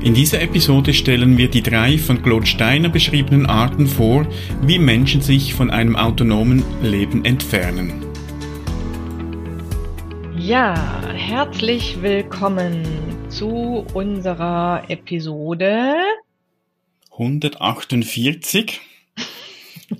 In 0.00 0.14
dieser 0.14 0.40
Episode 0.40 0.94
stellen 0.94 1.36
wir 1.38 1.48
die 1.48 1.62
drei 1.62 1.98
von 1.98 2.22
Claude 2.22 2.46
Steiner 2.46 2.88
beschriebenen 2.88 3.46
Arten 3.46 3.88
vor, 3.88 4.28
wie 4.62 4.78
Menschen 4.78 5.20
sich 5.20 5.54
von 5.54 5.70
einem 5.70 5.96
autonomen 5.96 6.62
Leben 6.80 7.24
entfernen. 7.24 8.06
Ja, 10.36 11.02
herzlich 11.12 12.00
willkommen 12.00 12.84
zu 13.28 13.84
unserer 13.92 14.84
Episode 14.88 15.96
148. 17.10 18.80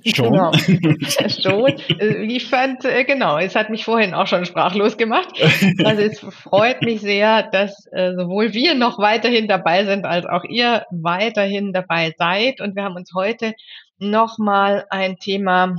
Schon. 0.05 0.33
Genau. 0.33 0.53
schon. 1.29 1.79
Äh, 1.99 2.25
ich 2.25 2.47
fand, 2.47 2.85
äh, 2.85 3.05
genau, 3.05 3.39
es 3.39 3.55
hat 3.55 3.71
mich 3.71 3.85
vorhin 3.85 4.15
auch 4.15 4.27
schon 4.27 4.45
sprachlos 4.45 4.97
gemacht. 4.97 5.29
Also 5.85 6.03
es 6.03 6.21
freut 6.21 6.83
mich 6.83 7.01
sehr, 7.01 7.45
dass 7.45 7.87
äh, 7.93 8.15
sowohl 8.15 8.53
wir 8.53 8.75
noch 8.75 8.99
weiterhin 8.99 9.49
dabei 9.49 9.85
sind, 9.85 10.05
als 10.05 10.27
auch 10.27 10.45
ihr 10.45 10.85
weiterhin 10.91 11.73
dabei 11.73 12.15
seid. 12.19 12.61
Und 12.61 12.77
wir 12.77 12.85
haben 12.85 12.97
uns 12.97 13.13
heute 13.15 13.55
nochmal 13.99 14.87
ein 14.91 15.17
Thema 15.19 15.75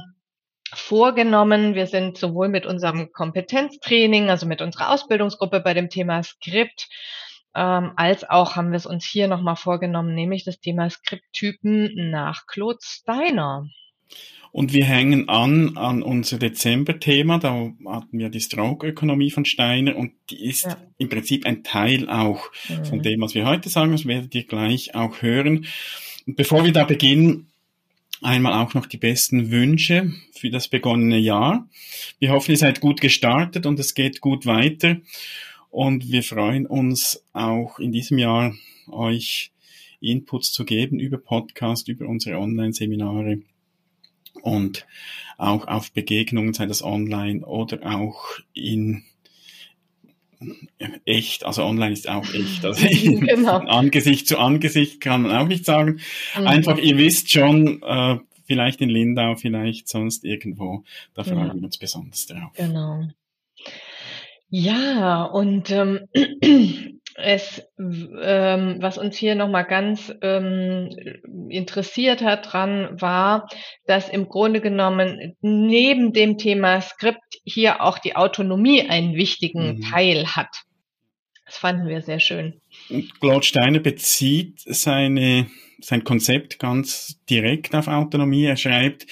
vorgenommen. 0.74 1.76
Wir 1.76 1.88
sind 1.88 2.18
sowohl 2.18 2.50
mit 2.50 2.66
unserem 2.66 3.12
Kompetenztraining, 3.12 4.30
also 4.30 4.46
mit 4.46 4.62
unserer 4.62 4.92
Ausbildungsgruppe 4.92 5.60
bei 5.60 5.74
dem 5.74 5.90
Thema 5.90 6.24
Skript, 6.24 6.88
ähm, 7.56 7.94
als 7.96 8.30
auch 8.30 8.56
haben 8.56 8.72
wir 8.72 8.78
es 8.78 8.86
uns 8.86 9.06
hier 9.06 9.28
nochmal 9.28 9.56
vorgenommen, 9.56 10.14
nämlich 10.14 10.46
das 10.46 10.60
Thema 10.60 10.90
Skripttypen 10.90 12.12
nach 12.12 12.46
Claude 12.46 12.80
Steiner. 12.82 13.68
Und 14.52 14.74
wir 14.74 14.86
hängen 14.86 15.30
an 15.30 15.78
an 15.78 16.02
unser 16.02 16.40
Dezember-Thema. 16.40 17.38
Da 17.38 17.72
hatten 17.86 18.18
wir 18.18 18.30
die 18.30 18.42
Stroke-Ökonomie 18.42 19.30
von 19.30 19.46
Steiner 19.46 19.96
und 19.96 20.12
die 20.30 20.46
ist 20.46 20.66
ja. 20.66 20.78
im 20.98 21.10
Prinzip 21.10 21.46
ein 21.46 21.64
Teil 21.64 22.10
auch 22.10 22.50
mhm. 22.68 22.86
von 22.86 23.02
dem, 23.04 23.22
was 23.22 23.36
wir 23.36 23.46
heute 23.46 23.70
sagen. 23.70 23.92
Das 23.92 24.06
werdet 24.06 24.34
ihr 24.34 24.46
gleich 24.46 24.96
auch 24.96 25.22
hören. 25.22 25.68
Und 26.26 26.36
bevor 26.36 26.66
wir 26.66 26.74
da 26.74 26.84
beginnen, 26.84 27.48
einmal 28.22 28.54
auch 28.54 28.74
noch 28.74 28.88
die 28.88 28.98
besten 28.98 29.52
Wünsche 29.52 30.12
für 30.34 30.50
das 30.50 30.68
begonnene 30.68 31.20
Jahr. 31.20 31.68
Wir 32.20 32.32
hoffen, 32.32 32.52
ihr 32.52 32.58
seid 32.58 32.82
gut 32.82 33.02
gestartet 33.02 33.66
und 33.66 33.80
es 33.80 33.94
geht 33.94 34.20
gut 34.20 34.46
weiter. 34.46 34.98
Und 35.70 36.12
wir 36.12 36.24
freuen 36.24 36.66
uns 36.66 37.24
auch 37.34 37.78
in 37.78 37.92
diesem 37.92 38.18
Jahr, 38.18 38.56
euch 38.90 39.52
Inputs 40.02 40.52
zu 40.52 40.66
geben 40.66 41.00
über 41.00 41.18
Podcast, 41.18 41.88
über 41.88 42.08
unsere 42.08 42.40
Online-Seminare 42.40 43.42
und 44.42 44.86
auch 45.38 45.68
auf 45.68 45.92
Begegnungen, 45.92 46.54
sei 46.54 46.66
das 46.66 46.84
online 46.84 47.46
oder 47.46 47.80
auch 47.84 48.26
in 48.54 49.04
echt, 51.06 51.46
also 51.46 51.64
online 51.64 51.92
ist 51.92 52.08
auch 52.08 52.34
echt. 52.34 52.64
Also 52.64 52.88
genau. 52.92 53.58
Angesicht 53.58 54.28
zu 54.28 54.38
Angesicht 54.38 55.02
kann 55.02 55.24
man 55.24 55.32
auch 55.36 55.48
nicht 55.48 55.66
sagen. 55.66 56.00
Mhm. 56.38 56.48
Einfach, 56.48 56.78
ihr 56.78 56.98
wisst 56.98 57.32
schon, 57.32 57.82
äh, 57.84 58.18
vielleicht 58.46 58.82
in 58.82 58.90
Lindau, 58.90 59.36
vielleicht 59.36 59.88
sonst 59.88 60.24
irgendwo. 60.26 60.84
Da 61.14 61.24
freuen 61.24 61.56
wir 61.56 61.64
uns 61.64 61.78
besonders 61.78 62.26
drauf. 62.26 62.52
Genau. 62.56 63.08
Ja, 64.50 65.26
und 65.26 65.70
ähm, 65.70 66.08
es, 67.16 67.62
ähm, 67.78 68.78
was 68.80 68.98
uns 68.98 69.18
hier 69.18 69.36
nochmal 69.36 69.66
ganz 69.66 70.14
ähm, 70.22 70.90
interessiert 71.50 72.22
hat 72.22 72.52
dran, 72.52 73.02
war, 73.02 73.48
dass 73.86 74.10
im 74.10 74.30
Grunde 74.30 74.62
genommen 74.62 75.36
neben 75.42 76.14
dem 76.14 76.38
Thema 76.38 76.82
Skript 76.82 77.40
hier 77.44 77.82
auch 77.82 78.00
die 78.00 78.16
Autonomie 78.16 78.88
einen 78.90 79.16
wichtigen 79.16 79.78
mhm. 79.78 79.82
Teil 79.82 80.28
hat. 80.28 80.64
Das 81.46 81.58
fanden 81.58 81.88
wir 81.88 82.02
sehr 82.02 82.20
schön. 82.20 82.62
Und 82.90 83.20
Claude 83.20 83.46
Steiner 83.46 83.80
bezieht 83.80 84.60
seine 84.66 85.48
sein 85.82 86.04
Konzept 86.04 86.60
ganz 86.60 87.20
direkt 87.30 87.76
auf 87.76 87.88
Autonomie. 87.88 88.46
Er 88.46 88.58
schreibt, 88.58 89.08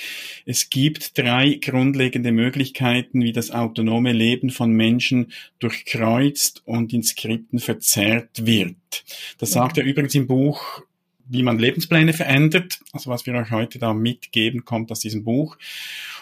es 0.45 0.69
gibt 0.69 1.17
drei 1.17 1.59
grundlegende 1.61 2.31
Möglichkeiten, 2.31 3.21
wie 3.21 3.33
das 3.33 3.51
autonome 3.51 4.13
Leben 4.13 4.49
von 4.49 4.71
Menschen 4.71 5.31
durchkreuzt 5.59 6.63
und 6.65 6.93
in 6.93 7.03
Skripten 7.03 7.59
verzerrt 7.59 8.45
wird. 8.45 9.03
Das 9.37 9.51
sagt 9.51 9.77
er 9.77 9.83
übrigens 9.83 10.15
im 10.15 10.27
Buch 10.27 10.81
wie 11.29 11.43
man 11.43 11.59
Lebenspläne 11.59 12.13
verändert. 12.13 12.79
Also 12.93 13.09
was 13.09 13.25
wir 13.25 13.33
euch 13.33 13.51
heute 13.51 13.79
da 13.79 13.93
mitgeben, 13.93 14.65
kommt 14.65 14.91
aus 14.91 14.99
diesem 14.99 15.23
Buch. 15.23 15.57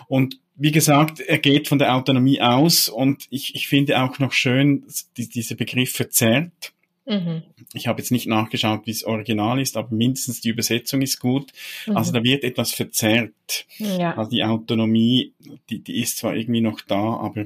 Und 0.08 0.40
wie 0.56 0.72
gesagt, 0.72 1.20
er 1.20 1.38
geht 1.38 1.68
von 1.68 1.80
der 1.80 1.96
Autonomie 1.96 2.42
aus 2.42 2.88
und 2.90 3.28
ich, 3.30 3.56
ich 3.56 3.68
finde 3.68 4.02
auch 4.02 4.20
noch 4.20 4.32
schön, 4.32 4.86
die, 5.18 5.28
dieser 5.28 5.56
Begriff 5.56 5.92
verzerrt. 5.92 6.74
Mhm. 7.06 7.44
Ich 7.74 7.88
habe 7.88 8.02
jetzt 8.02 8.12
nicht 8.12 8.28
nachgeschaut, 8.28 8.86
wie 8.86 8.92
es 8.92 9.04
original 9.04 9.60
ist, 9.62 9.78
aber 9.78 9.94
mindestens 9.94 10.42
die 10.42 10.50
Übersetzung 10.50 11.02
ist 11.02 11.20
gut. 11.20 11.52
Mhm. 11.86 11.98
Also 11.98 12.12
da 12.12 12.24
wird 12.24 12.44
etwas 12.44 12.72
verzerrt. 12.72 13.66
Ja. 13.78 14.18
Also 14.18 14.32
die 14.32 14.44
Autonomie, 14.44 15.34
die, 15.70 15.84
die 15.84 16.02
ist 16.02 16.18
zwar 16.18 16.36
irgendwie 16.36 16.62
noch 16.62 16.82
da, 16.82 17.18
aber 17.18 17.46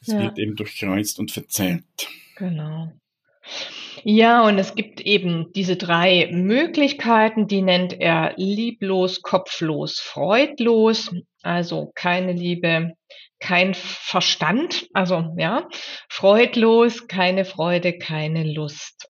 es 0.00 0.08
ja. 0.08 0.20
wird 0.20 0.38
eben 0.38 0.56
durchkreuzt 0.56 1.18
und 1.18 1.30
verzerrt. 1.30 2.08
Genau. 2.36 2.92
Ja, 4.04 4.46
und 4.46 4.58
es 4.58 4.74
gibt 4.74 5.00
eben 5.00 5.52
diese 5.54 5.76
drei 5.76 6.28
Möglichkeiten, 6.30 7.48
die 7.48 7.62
nennt 7.62 7.98
er 7.98 8.34
lieblos, 8.36 9.22
kopflos, 9.22 9.98
freudlos, 10.00 11.10
also 11.42 11.90
keine 11.94 12.32
Liebe, 12.32 12.92
kein 13.40 13.74
Verstand, 13.74 14.88
also 14.92 15.34
ja, 15.36 15.68
freudlos, 16.08 17.06
keine 17.08 17.44
Freude, 17.44 17.98
keine 17.98 18.44
Lust. 18.44 19.08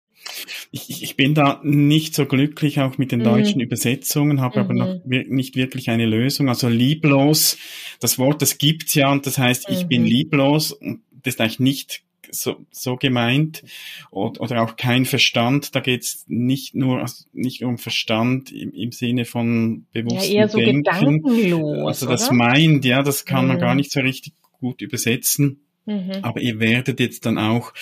Ich, 0.72 1.04
ich 1.04 1.18
bin 1.18 1.36
da 1.36 1.60
nicht 1.64 2.16
so 2.16 2.26
glücklich 2.26 2.80
auch 2.80 2.98
mit 2.98 3.12
den 3.12 3.20
mhm. 3.20 3.26
deutschen 3.26 3.62
Übersetzungen, 3.62 4.42
habe 4.42 4.60
mhm. 4.60 4.66
aber 4.66 4.74
noch 4.74 5.06
mhm. 5.06 5.26
nicht 5.30 5.56
wirklich 5.56 5.90
eine 5.90 6.06
Lösung. 6.06 6.50
Also 6.50 6.70
lieblos, 6.70 7.58
das 8.00 8.18
Wort, 8.18 8.42
das 8.42 8.58
gibt's 8.58 8.96
ja 8.96 9.12
und 9.12 9.26
das 9.26 9.38
heißt, 9.38 9.70
ich 9.70 9.84
mhm. 9.84 9.90
bin 9.90 10.06
lieblos 10.06 10.72
und 10.72 11.02
das 11.12 11.36
ist 11.36 11.42
eigentlich 11.42 11.60
nicht 11.60 12.04
so, 12.32 12.66
so 12.72 12.96
gemeint 12.96 13.64
oder, 14.12 14.42
oder 14.42 14.62
auch 14.64 14.76
kein 14.76 15.06
Verstand. 15.06 15.76
Da 15.76 15.80
geht's 15.80 16.26
nicht 16.28 16.76
nur 16.76 17.02
also 17.02 17.26
nicht 17.34 17.64
um 17.64 17.78
Verstand 17.78 18.52
im, 18.52 18.72
im 18.72 18.92
Sinne 18.92 19.26
von 19.26 19.86
bewusstem 19.92 20.34
ja, 20.34 20.42
eher 20.42 20.50
so 20.50 20.58
Denken. 20.58 20.84
Gedankenlos, 20.84 21.88
also 21.88 22.08
das 22.08 22.28
oder? 22.28 22.36
meint, 22.36 22.86
ja, 22.86 23.04
das 23.04 23.26
kann 23.26 23.46
mhm. 23.46 23.48
man 23.50 23.60
gar 23.60 23.76
nicht 23.76 23.92
so 23.92 24.00
richtig 24.00 24.34
gut 24.60 24.82
übersetzen. 24.82 25.62
Mhm. 25.86 26.20
Aber 26.22 26.40
ihr 26.40 26.60
werdet 26.60 27.00
jetzt 27.00 27.26
dann 27.26 27.38
auch, 27.38 27.74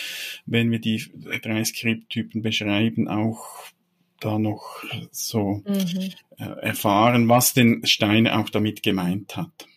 wenn 0.45 0.71
wir 0.71 0.79
die 0.79 1.03
drei 1.41 1.63
Skripttypen 1.63 2.41
beschreiben, 2.41 3.07
auch 3.07 3.45
da 4.19 4.39
noch 4.39 4.83
so 5.11 5.61
mhm. 5.65 6.11
äh, 6.37 6.43
erfahren, 6.61 7.27
was 7.27 7.53
denn 7.53 7.85
Steiner 7.85 8.39
auch 8.39 8.49
damit 8.49 8.83
gemeint 8.83 9.35
hat. 9.35 9.67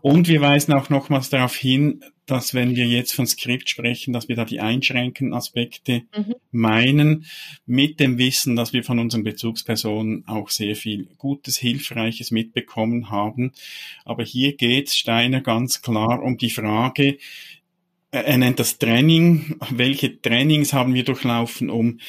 Und 0.00 0.28
wir 0.28 0.40
weisen 0.40 0.72
auch 0.74 0.88
nochmals 0.88 1.30
darauf 1.30 1.54
hin, 1.54 2.02
dass 2.26 2.54
wenn 2.54 2.76
wir 2.76 2.86
jetzt 2.86 3.12
von 3.12 3.26
Skript 3.26 3.68
sprechen, 3.68 4.12
dass 4.12 4.28
wir 4.28 4.36
da 4.36 4.44
die 4.44 4.60
einschränkenden 4.60 5.34
Aspekte 5.34 6.02
mhm. 6.16 6.34
meinen, 6.52 7.26
mit 7.66 7.98
dem 7.98 8.18
Wissen, 8.18 8.54
dass 8.54 8.72
wir 8.72 8.84
von 8.84 8.98
unseren 9.00 9.24
Bezugspersonen 9.24 10.24
auch 10.28 10.48
sehr 10.48 10.76
viel 10.76 11.08
Gutes, 11.18 11.58
Hilfreiches 11.58 12.30
mitbekommen 12.30 13.10
haben. 13.10 13.52
Aber 14.04 14.22
hier 14.22 14.56
geht 14.56 14.90
Steiner 14.90 15.40
ganz 15.40 15.82
klar 15.82 16.22
um 16.22 16.38
die 16.38 16.50
Frage, 16.50 17.18
er 18.12 18.38
nennt 18.38 18.58
das 18.58 18.78
Training, 18.78 19.56
welche 19.70 20.20
Trainings 20.20 20.72
haben 20.72 20.94
wir 20.94 21.04
durchlaufen, 21.04 21.70
um 21.70 22.00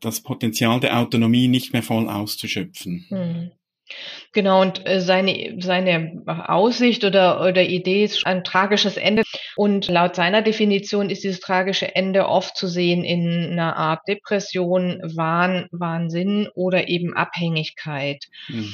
das 0.00 0.20
Potenzial 0.20 0.80
der 0.80 0.98
Autonomie 0.98 1.48
nicht 1.48 1.72
mehr 1.72 1.82
voll 1.82 2.08
auszuschöpfen. 2.08 3.06
Mhm. 3.10 3.50
Genau, 4.32 4.60
und 4.60 4.86
äh, 4.86 5.00
seine, 5.00 5.56
seine 5.60 6.22
Aussicht 6.26 7.04
oder, 7.04 7.40
oder 7.40 7.62
Idee 7.62 8.04
ist 8.04 8.26
ein 8.26 8.44
tragisches 8.44 8.96
Ende. 8.96 9.22
Und 9.56 9.88
laut 9.88 10.14
seiner 10.14 10.42
Definition 10.42 11.10
ist 11.10 11.24
dieses 11.24 11.40
tragische 11.40 11.94
Ende 11.94 12.28
oft 12.28 12.56
zu 12.56 12.68
sehen 12.68 13.04
in 13.04 13.52
einer 13.52 13.76
Art 13.76 14.00
Depression, 14.06 15.00
Wahn, 15.02 15.68
Wahnsinn 15.70 16.48
oder 16.54 16.88
eben 16.88 17.14
Abhängigkeit. 17.14 18.24
Mhm. 18.48 18.72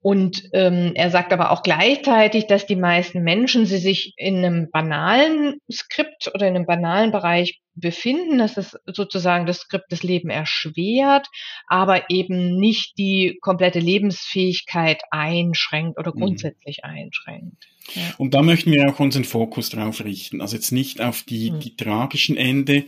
Und 0.00 0.50
ähm, 0.52 0.92
er 0.94 1.10
sagt 1.10 1.32
aber 1.32 1.50
auch 1.50 1.62
gleichzeitig, 1.62 2.46
dass 2.46 2.64
die 2.64 2.76
meisten 2.76 3.22
Menschen 3.22 3.66
sie 3.66 3.78
sich 3.78 4.14
in 4.16 4.36
einem 4.36 4.70
banalen 4.70 5.60
Skript 5.70 6.30
oder 6.32 6.46
in 6.46 6.54
einem 6.54 6.66
banalen 6.66 7.10
Bereich 7.10 7.60
befinden, 7.76 8.38
dass 8.38 8.56
es 8.56 8.76
sozusagen 8.86 9.46
das 9.46 9.58
Skript 9.58 9.86
das 9.90 10.02
Leben 10.02 10.30
erschwert, 10.30 11.28
aber 11.68 12.10
eben 12.10 12.58
nicht 12.58 12.98
die 12.98 13.38
komplette 13.40 13.78
Lebensfähigkeit 13.78 15.02
einschränkt 15.10 15.98
oder 15.98 16.12
mhm. 16.14 16.20
grundsätzlich 16.20 16.80
mhm. 16.82 16.90
einschränkt. 16.90 17.68
Ja. 17.94 18.02
Und 18.18 18.34
da 18.34 18.42
möchten 18.42 18.72
wir 18.72 18.88
auch 18.88 18.98
unseren 18.98 19.22
Fokus 19.24 19.70
drauf 19.70 20.04
richten. 20.04 20.40
Also 20.40 20.56
jetzt 20.56 20.72
nicht 20.72 21.00
auf 21.00 21.22
die, 21.22 21.52
mhm. 21.52 21.60
die 21.60 21.76
tragischen 21.76 22.36
Ende. 22.36 22.86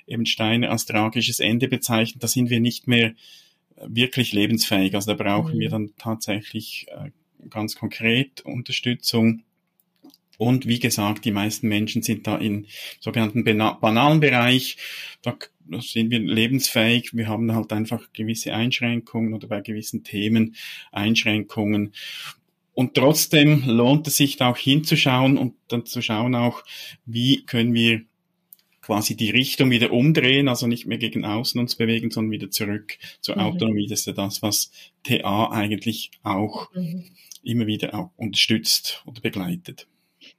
eben 0.07 0.25
Steiner 0.25 0.71
als 0.71 0.85
tragisches 0.85 1.39
Ende 1.39 1.67
bezeichnet. 1.67 2.23
Da 2.23 2.27
sind 2.27 2.49
wir 2.49 2.59
nicht 2.59 2.87
mehr 2.87 3.13
wirklich 3.85 4.33
lebensfähig. 4.33 4.95
Also 4.95 5.13
da 5.13 5.23
brauchen 5.23 5.55
mhm. 5.55 5.59
wir 5.59 5.69
dann 5.69 5.93
tatsächlich 5.97 6.87
äh, 6.89 7.11
ganz 7.49 7.75
konkret 7.75 8.41
Unterstützung. 8.41 9.43
Und 10.37 10.67
wie 10.67 10.79
gesagt, 10.79 11.25
die 11.25 11.31
meisten 11.31 11.67
Menschen 11.67 12.01
sind 12.01 12.25
da 12.25 12.37
im 12.37 12.65
sogenannten 13.01 13.43
banalen 13.43 14.21
Bereich. 14.21 14.77
Da 15.21 15.37
sind 15.79 16.11
wir 16.11 16.19
lebensfähig. 16.19 17.15
Wir 17.15 17.27
haben 17.27 17.53
halt 17.53 17.71
einfach 17.73 18.11
gewisse 18.13 18.53
Einschränkungen 18.53 19.33
oder 19.33 19.47
bei 19.47 19.61
gewissen 19.61 20.03
Themen 20.03 20.55
Einschränkungen. 20.91 21.93
Und 22.73 22.93
trotzdem 22.93 23.63
lohnt 23.65 24.07
es 24.07 24.17
sich 24.17 24.37
da 24.37 24.51
auch 24.51 24.57
hinzuschauen 24.57 25.37
und 25.37 25.55
dann 25.67 25.85
zu 25.85 26.01
schauen 26.01 26.35
auch, 26.35 26.63
wie 27.05 27.45
können 27.45 27.73
wir 27.73 28.03
quasi 28.89 29.15
die 29.15 29.29
Richtung 29.29 29.69
wieder 29.69 29.91
umdrehen, 29.91 30.47
also 30.47 30.65
nicht 30.65 30.87
mehr 30.87 30.97
gegen 30.97 31.23
außen 31.23 31.59
uns 31.59 31.75
bewegen, 31.75 32.09
sondern 32.09 32.31
wieder 32.31 32.49
zurück 32.49 32.97
zur 33.21 33.35
mhm. 33.35 33.41
Autonomie. 33.41 33.87
Das 33.87 33.99
ist 33.99 34.05
ja 34.07 34.13
das, 34.13 34.41
was 34.41 34.71
TA 35.03 35.51
eigentlich 35.51 36.11
auch 36.23 36.73
mhm. 36.73 37.03
immer 37.43 37.67
wieder 37.67 37.93
auch 37.93 38.11
unterstützt 38.15 39.03
oder 39.05 39.21
begleitet. 39.21 39.87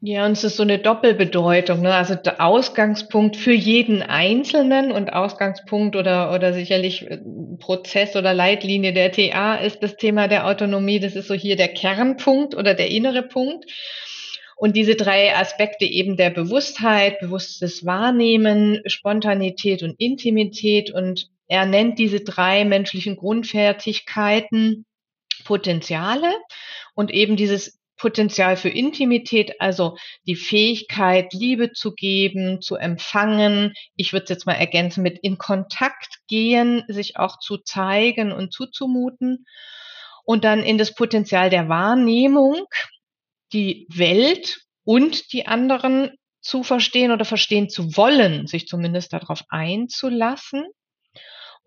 Ja, 0.03 0.25
und 0.25 0.33
es 0.33 0.45
ist 0.45 0.57
so 0.57 0.63
eine 0.63 0.79
Doppelbedeutung, 0.79 1.83
ne? 1.83 1.95
Also 1.95 2.15
der 2.15 2.41
Ausgangspunkt 2.41 3.37
für 3.37 3.53
jeden 3.53 4.01
Einzelnen 4.03 4.93
und 4.93 5.13
Ausgangspunkt 5.13 5.95
oder, 5.95 6.33
oder 6.33 6.55
sicherlich 6.55 7.11
äh, 7.11 7.19
Prozess 7.59 8.17
oder 8.17 8.33
Leitlinie 8.33 8.95
der 8.95 9.13
TA 9.13 9.57
ist 9.57 9.83
das 9.83 9.97
Thema 9.97 10.27
der 10.27 10.47
Autonomie. 10.47 11.01
Das 11.01 11.17
ist 11.17 11.29
so 11.29 11.35
hier 11.35 11.57
der 11.57 11.69
Kernpunkt 11.69 12.55
oder 12.55 12.73
der 12.73 12.89
innere 12.89 13.23
Punkt. 13.23 13.67
Und 14.57 14.75
diese 14.75 14.95
drei 14.95 15.37
Aspekte 15.37 15.85
eben 15.85 16.17
der 16.17 16.31
Bewusstheit, 16.31 17.19
bewusstes 17.21 17.85
Wahrnehmen, 17.85 18.81
Spontanität 18.87 19.83
und 19.83 20.01
Intimität. 20.01 20.91
Und 20.91 21.29
er 21.47 21.67
nennt 21.67 21.99
diese 21.99 22.21
drei 22.21 22.65
menschlichen 22.65 23.17
Grundfertigkeiten 23.17 24.87
Potenziale 25.45 26.33
und 26.95 27.11
eben 27.11 27.37
dieses 27.37 27.80
Potenzial 28.01 28.57
für 28.57 28.71
Intimität, 28.71 29.61
also 29.61 29.97
die 30.27 30.35
Fähigkeit, 30.35 31.35
Liebe 31.35 31.73
zu 31.73 31.93
geben, 31.93 32.63
zu 32.63 32.77
empfangen. 32.77 33.75
Ich 33.95 34.15
würde 34.15 34.25
es 34.25 34.31
jetzt 34.31 34.47
mal 34.47 34.55
ergänzen 34.55 35.03
mit 35.03 35.19
in 35.19 35.37
Kontakt 35.37 36.21
gehen, 36.27 36.83
sich 36.89 37.19
auch 37.19 37.39
zu 37.39 37.59
zeigen 37.59 38.33
und 38.33 38.55
zuzumuten. 38.55 39.45
Und 40.25 40.45
dann 40.45 40.63
in 40.63 40.79
das 40.79 40.95
Potenzial 40.95 41.51
der 41.51 41.69
Wahrnehmung, 41.69 42.65
die 43.53 43.87
Welt 43.91 44.61
und 44.85 45.33
die 45.35 45.47
anderen 45.47 46.13
zu 46.41 46.63
verstehen 46.63 47.13
oder 47.13 47.27
verstehen 47.27 47.69
zu 47.69 47.97
wollen, 47.99 48.47
sich 48.47 48.67
zumindest 48.67 49.13
darauf 49.13 49.43
einzulassen. 49.51 50.65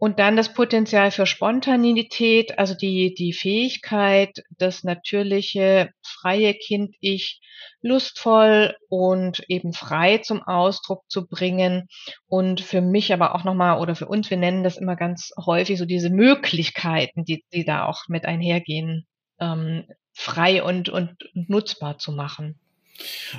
Und 0.03 0.19
dann 0.19 0.35
das 0.35 0.53
Potenzial 0.53 1.11
für 1.11 1.25
Spontanität, 1.25 2.59
also 2.59 2.73
die, 2.73 3.13
die 3.13 3.31
Fähigkeit, 3.31 4.43
das 4.49 4.83
natürliche, 4.83 5.91
freie 6.01 6.53
Kind-Ich 6.55 7.39
lustvoll 7.81 8.75
und 8.89 9.45
eben 9.47 9.71
frei 9.71 10.17
zum 10.17 10.43
Ausdruck 10.43 11.05
zu 11.07 11.25
bringen. 11.25 11.87
Und 12.25 12.59
für 12.59 12.81
mich 12.81 13.13
aber 13.13 13.33
auch 13.33 13.45
nochmal, 13.45 13.79
oder 13.79 13.95
für 13.95 14.07
uns, 14.09 14.29
wir 14.29 14.35
nennen 14.35 14.65
das 14.65 14.75
immer 14.75 14.97
ganz 14.97 15.31
häufig 15.37 15.79
so 15.79 15.85
diese 15.85 16.09
Möglichkeiten, 16.09 17.23
die, 17.23 17.45
die 17.53 17.63
da 17.63 17.85
auch 17.85 18.09
mit 18.09 18.25
einhergehen, 18.25 19.07
ähm, 19.39 19.85
frei 20.11 20.63
und, 20.63 20.89
und 20.89 21.15
nutzbar 21.33 21.97
zu 21.97 22.11
machen. 22.11 22.59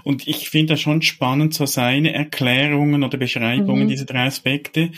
Und 0.02 0.26
ich 0.26 0.50
finde 0.50 0.74
das 0.74 0.80
schon 0.80 1.02
spannend, 1.02 1.54
so 1.54 1.66
seine 1.66 2.12
Erklärungen 2.12 3.02
oder 3.04 3.18
Beschreibungen 3.18 3.84
mhm. 3.84 3.88
dieser 3.88 4.04
drei 4.04 4.26
Aspekte. 4.26 4.90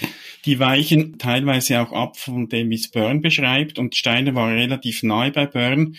Die 0.44 0.58
weichen 0.58 1.18
teilweise 1.18 1.80
auch 1.80 1.92
ab 1.92 2.16
von 2.16 2.48
dem, 2.48 2.70
wie 2.70 2.76
es 2.76 2.88
Byrne 2.88 3.20
beschreibt. 3.20 3.78
Und 3.78 3.94
Steiner 3.94 4.34
war 4.34 4.50
relativ 4.50 5.02
nahe 5.02 5.30
bei 5.30 5.46
Byrne. 5.46 5.92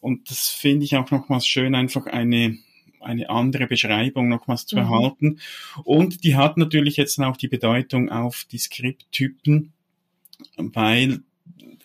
Und 0.00 0.30
das 0.30 0.50
finde 0.50 0.84
ich 0.84 0.96
auch 0.96 1.10
nochmals 1.10 1.46
schön, 1.46 1.74
einfach 1.74 2.06
eine, 2.06 2.58
eine 3.00 3.30
andere 3.30 3.66
Beschreibung 3.66 4.28
nochmals 4.28 4.66
zu 4.66 4.76
mhm. 4.76 4.82
erhalten. 4.82 5.40
Und 5.82 6.24
die 6.24 6.36
hat 6.36 6.58
natürlich 6.58 6.96
jetzt 6.96 7.18
auch 7.20 7.36
die 7.36 7.48
Bedeutung 7.48 8.10
auf 8.10 8.46
die 8.50 8.58
Skripttypen, 8.58 9.72
weil 10.56 11.20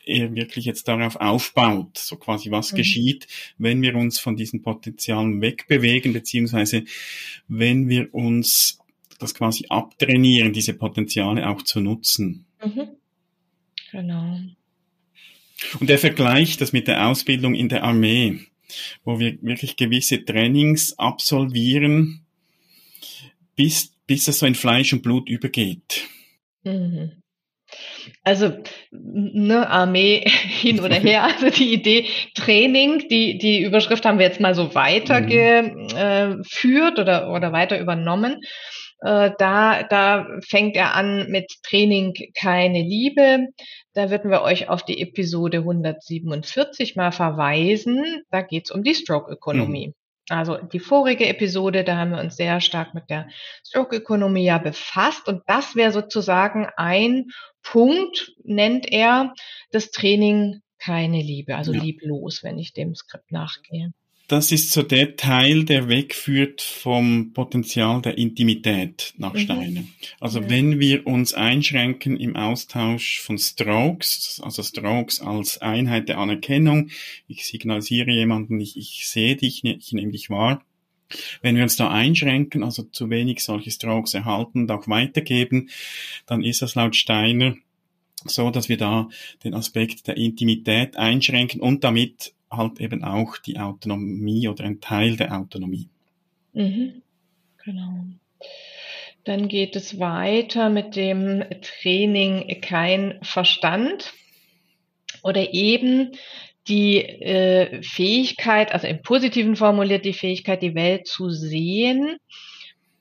er 0.09 0.35
wirklich 0.35 0.65
jetzt 0.65 0.87
darauf 0.87 1.15
aufbaut, 1.17 1.97
so 1.97 2.17
quasi 2.17 2.51
was 2.51 2.71
mhm. 2.71 2.77
geschieht, 2.77 3.27
wenn 3.57 3.81
wir 3.81 3.95
uns 3.95 4.19
von 4.19 4.35
diesen 4.35 4.61
Potenzialen 4.61 5.41
wegbewegen, 5.41 6.13
beziehungsweise 6.13 6.83
wenn 7.47 7.87
wir 7.87 8.13
uns 8.13 8.79
das 9.19 9.35
quasi 9.35 9.65
abtrainieren, 9.69 10.53
diese 10.53 10.73
Potenziale 10.73 11.47
auch 11.47 11.61
zu 11.61 11.79
nutzen. 11.81 12.45
Mhm. 12.63 12.87
Genau. 13.91 14.39
Und 15.79 15.89
er 15.89 15.97
vergleicht 15.97 16.61
das 16.61 16.73
mit 16.73 16.87
der 16.87 17.07
Ausbildung 17.07 17.53
in 17.53 17.69
der 17.69 17.83
Armee, 17.83 18.39
wo 19.03 19.19
wir 19.19 19.37
wirklich 19.41 19.75
gewisse 19.75 20.23
Trainings 20.23 20.97
absolvieren, 20.97 22.21
bis, 23.55 23.93
bis 24.07 24.27
es 24.27 24.39
so 24.39 24.45
in 24.45 24.55
Fleisch 24.55 24.93
und 24.93 25.03
Blut 25.03 25.29
übergeht. 25.29 26.07
Mhm. 26.63 27.11
Also 28.23 28.53
ne, 28.91 29.69
Armee 29.69 30.23
hin 30.27 30.79
oder 30.79 30.95
her. 30.95 31.23
Also 31.23 31.49
die 31.49 31.73
Idee 31.73 32.05
Training, 32.35 33.07
die, 33.09 33.37
die 33.37 33.61
Überschrift 33.61 34.05
haben 34.05 34.19
wir 34.19 34.25
jetzt 34.25 34.39
mal 34.39 34.55
so 34.55 34.73
weitergeführt 34.75 36.99
oder, 36.99 37.31
oder 37.31 37.51
weiter 37.51 37.79
übernommen. 37.79 38.39
Äh, 39.01 39.31
da, 39.37 39.83
da 39.83 40.27
fängt 40.47 40.75
er 40.75 40.95
an 40.95 41.27
mit 41.29 41.51
Training 41.63 42.13
keine 42.39 42.81
Liebe. 42.81 43.47
Da 43.93 44.09
würden 44.09 44.29
wir 44.29 44.41
euch 44.41 44.69
auf 44.69 44.83
die 44.83 45.01
Episode 45.01 45.59
147 45.59 46.95
mal 46.95 47.11
verweisen. 47.11 48.23
Da 48.29 48.41
geht's 48.41 48.71
um 48.71 48.83
die 48.83 48.95
Stroke-Ökonomie. 48.95 49.87
Mhm. 49.87 49.93
Also 50.29 50.57
die 50.57 50.79
vorige 50.79 51.27
Episode, 51.27 51.83
da 51.83 51.97
haben 51.97 52.11
wir 52.11 52.19
uns 52.19 52.35
sehr 52.35 52.61
stark 52.61 52.93
mit 52.93 53.09
der 53.09 53.27
Stroke-Ökonomie 53.65 54.45
ja 54.45 54.57
befasst 54.57 55.27
und 55.27 55.43
das 55.47 55.75
wäre 55.75 55.91
sozusagen 55.91 56.67
ein 56.77 57.27
Punkt, 57.63 58.33
nennt 58.43 58.91
er, 58.91 59.33
das 59.71 59.91
Training 59.91 60.61
keine 60.77 61.21
Liebe, 61.21 61.55
also 61.55 61.73
ja. 61.73 61.81
lieblos, 61.81 62.43
wenn 62.43 62.57
ich 62.57 62.73
dem 62.73 62.95
Skript 62.95 63.31
nachgehe. 63.31 63.91
Das 64.29 64.51
ist 64.51 64.71
so 64.71 64.83
der 64.83 65.15
Teil, 65.15 65.63
der 65.63 65.89
wegführt 65.89 66.61
vom 66.61 67.33
Potenzial 67.33 67.99
der 68.03 68.19
Intimität 68.19 69.15
nach 69.17 69.33
mhm. 69.33 69.39
Steiner. 69.39 69.83
Also 70.19 70.41
ja. 70.41 70.49
wenn 70.51 70.79
wir 70.79 71.07
uns 71.07 71.33
einschränken 71.33 72.15
im 72.15 72.35
Austausch 72.35 73.21
von 73.21 73.39
Strokes, 73.39 74.39
also 74.43 74.61
Strokes 74.61 75.19
als 75.19 75.57
Einheit 75.63 76.09
der 76.09 76.19
Anerkennung, 76.19 76.91
ich 77.27 77.47
signalisiere 77.47 78.11
jemanden, 78.11 78.59
ich, 78.59 78.77
ich 78.77 79.07
sehe 79.07 79.35
dich, 79.35 79.63
ich 79.63 79.93
nehme 79.93 80.11
dich 80.11 80.29
wahr, 80.29 80.63
wenn 81.41 81.55
wir 81.55 81.63
uns 81.63 81.75
da 81.75 81.89
einschränken, 81.89 82.63
also 82.63 82.83
zu 82.83 83.09
wenig 83.09 83.43
solche 83.43 83.71
Strokes 83.71 84.13
erhalten 84.13 84.61
und 84.61 84.71
auch 84.71 84.87
weitergeben, 84.87 85.71
dann 86.27 86.43
ist 86.43 86.61
das 86.61 86.75
laut 86.75 86.95
Steiner 86.95 87.55
so, 88.25 88.51
dass 88.51 88.69
wir 88.69 88.77
da 88.77 89.09
den 89.43 89.55
Aspekt 89.55 90.05
der 90.05 90.17
Intimität 90.17 90.97
einschränken 90.97 91.61
und 91.61 91.83
damit 91.83 92.33
halt 92.51 92.79
eben 92.79 93.03
auch 93.03 93.37
die 93.37 93.59
Autonomie 93.59 94.47
oder 94.47 94.63
ein 94.65 94.81
Teil 94.81 95.15
der 95.15 95.37
Autonomie. 95.37 95.89
Mhm. 96.53 97.01
Genau. 97.63 98.05
Dann 99.25 99.47
geht 99.47 99.75
es 99.75 99.99
weiter 99.99 100.69
mit 100.69 100.95
dem 100.95 101.43
Training 101.61 102.61
kein 102.61 103.19
Verstand 103.21 104.13
oder 105.21 105.53
eben 105.53 106.11
die 106.67 106.97
äh, 106.97 107.81
Fähigkeit, 107.83 108.73
also 108.73 108.87
im 108.87 109.01
Positiven 109.01 109.55
formuliert 109.55 110.05
die 110.05 110.13
Fähigkeit, 110.13 110.61
die 110.61 110.75
Welt 110.75 111.07
zu 111.07 111.29
sehen 111.29 112.17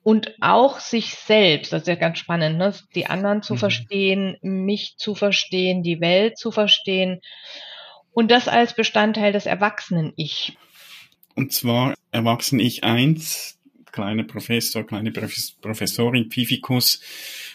und 0.03 0.35
auch 0.41 0.81
sich 0.81 1.15
selbst, 1.15 1.73
das 1.73 1.83
ist 1.83 1.89
ja 1.89 1.95
ganz 1.95 2.19
spannend, 2.19 2.57
ne? 2.57 2.75
die 2.95 3.07
anderen 3.07 3.43
zu 3.43 3.55
mhm. 3.55 3.59
verstehen, 3.59 4.37
mich 4.41 4.95
zu 4.97 5.15
verstehen, 5.15 5.83
die 5.83 6.01
Welt 6.01 6.39
zu 6.39 6.51
verstehen 6.51 7.21
Und 8.19 8.33
das 8.33 8.49
als 8.49 8.75
Bestandteil 8.75 9.33
des 9.33 9.47
Erwachsenen-Ich. 9.47 10.59
Und 11.37 11.53
zwar 11.53 11.95
Erwachsenen-Ich 12.11 12.83
1, 12.83 13.61
kleiner 13.93 14.25
Professor, 14.25 14.85
kleine 14.85 15.13
Professorin, 15.13 16.29
Pificus, 16.29 17.01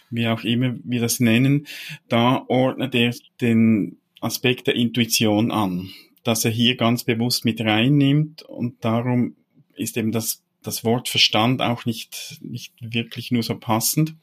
wie 0.09 0.25
auch 0.25 0.45
immer 0.45 0.75
wir 0.85 1.01
das 1.01 1.19
nennen, 1.19 1.67
da 2.07 2.45
ordnet 2.47 2.95
er 2.95 3.13
den 3.41 3.97
Aspekt 4.21 4.67
der 4.67 4.75
Intuition 4.75 5.51
an, 5.51 5.89
dass 6.23 6.45
er 6.45 6.51
hier 6.51 6.77
ganz 6.77 7.03
bewusst 7.03 7.43
mit 7.43 7.59
reinnimmt 7.59 8.43
und 8.43 8.85
darum 8.85 9.35
ist 9.75 9.97
eben 9.97 10.13
das 10.13 10.43
das 10.63 10.83
Wort 10.83 11.09
Verstand 11.09 11.61
auch 11.61 11.85
nicht, 11.85 12.39
nicht 12.41 12.73
wirklich 12.79 13.31
nur 13.31 13.43
so 13.43 13.55
passend. 13.57 14.15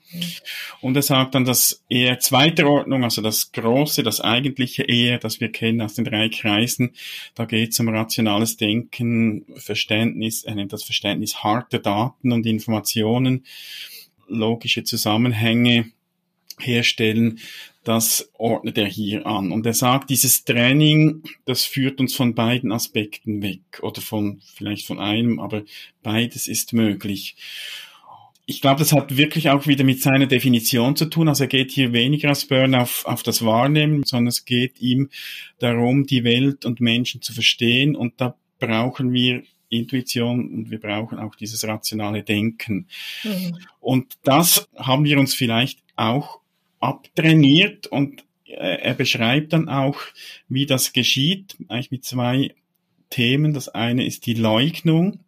Und 0.80 0.96
er 0.96 1.02
sagt 1.02 1.34
dann, 1.34 1.44
dass 1.44 1.84
eher 1.88 2.18
zweiter 2.18 2.66
Ordnung, 2.66 3.04
also 3.04 3.22
das 3.22 3.52
große, 3.52 4.02
das 4.02 4.20
eigentliche 4.20 4.82
eher, 4.82 5.18
das 5.18 5.40
wir 5.40 5.52
kennen 5.52 5.80
aus 5.80 5.94
den 5.94 6.04
drei 6.04 6.28
Kreisen, 6.28 6.92
da 7.34 7.44
geht 7.44 7.70
es 7.72 7.80
um 7.80 7.88
rationales 7.88 8.56
Denken, 8.56 9.44
Verständnis, 9.56 10.44
er 10.44 10.54
nennt 10.54 10.72
das 10.72 10.84
Verständnis 10.84 11.44
harte 11.44 11.80
Daten 11.80 12.32
und 12.32 12.46
Informationen, 12.46 13.44
logische 14.28 14.84
Zusammenhänge 14.84 15.90
herstellen, 16.58 17.40
das 17.84 18.30
ordnet 18.34 18.76
er 18.76 18.86
hier 18.86 19.26
an. 19.26 19.52
Und 19.52 19.64
er 19.64 19.74
sagt, 19.74 20.10
dieses 20.10 20.44
Training, 20.44 21.22
das 21.46 21.64
führt 21.64 22.00
uns 22.00 22.14
von 22.14 22.34
beiden 22.34 22.72
Aspekten 22.72 23.42
weg 23.42 23.80
oder 23.82 24.00
von, 24.00 24.40
vielleicht 24.54 24.86
von 24.86 24.98
einem, 24.98 25.40
aber 25.40 25.62
beides 26.02 26.46
ist 26.46 26.72
möglich. 26.72 27.36
Ich 28.44 28.60
glaube, 28.60 28.80
das 28.80 28.92
hat 28.92 29.16
wirklich 29.16 29.48
auch 29.48 29.66
wieder 29.66 29.84
mit 29.84 30.02
seiner 30.02 30.26
Definition 30.26 30.96
zu 30.96 31.06
tun. 31.06 31.28
Also 31.28 31.44
er 31.44 31.48
geht 31.48 31.70
hier 31.70 31.92
weniger 31.92 32.30
als 32.30 32.46
Burn 32.46 32.74
auf, 32.74 33.06
auf 33.06 33.22
das 33.22 33.44
Wahrnehmen, 33.44 34.02
sondern 34.04 34.26
es 34.26 34.44
geht 34.44 34.80
ihm 34.80 35.08
darum, 35.60 36.04
die 36.04 36.24
Welt 36.24 36.64
und 36.64 36.80
Menschen 36.80 37.22
zu 37.22 37.32
verstehen. 37.32 37.94
Und 37.94 38.20
da 38.20 38.34
brauchen 38.58 39.12
wir 39.12 39.44
Intuition 39.70 40.52
und 40.52 40.70
wir 40.70 40.80
brauchen 40.80 41.18
auch 41.18 41.36
dieses 41.36 41.66
rationale 41.66 42.24
Denken. 42.24 42.88
Mhm. 43.22 43.58
Und 43.78 44.18
das 44.24 44.68
haben 44.76 45.04
wir 45.04 45.18
uns 45.18 45.34
vielleicht 45.34 45.78
auch 45.94 46.39
abtrainiert 46.80 47.86
und 47.86 48.24
äh, 48.44 48.80
er 48.80 48.94
beschreibt 48.94 49.52
dann 49.52 49.68
auch, 49.68 50.00
wie 50.48 50.66
das 50.66 50.92
geschieht, 50.92 51.56
eigentlich 51.68 51.90
mit 51.90 52.04
zwei 52.04 52.54
Themen. 53.10 53.52
Das 53.52 53.68
eine 53.68 54.04
ist 54.04 54.26
die 54.26 54.34
Leugnung 54.34 55.20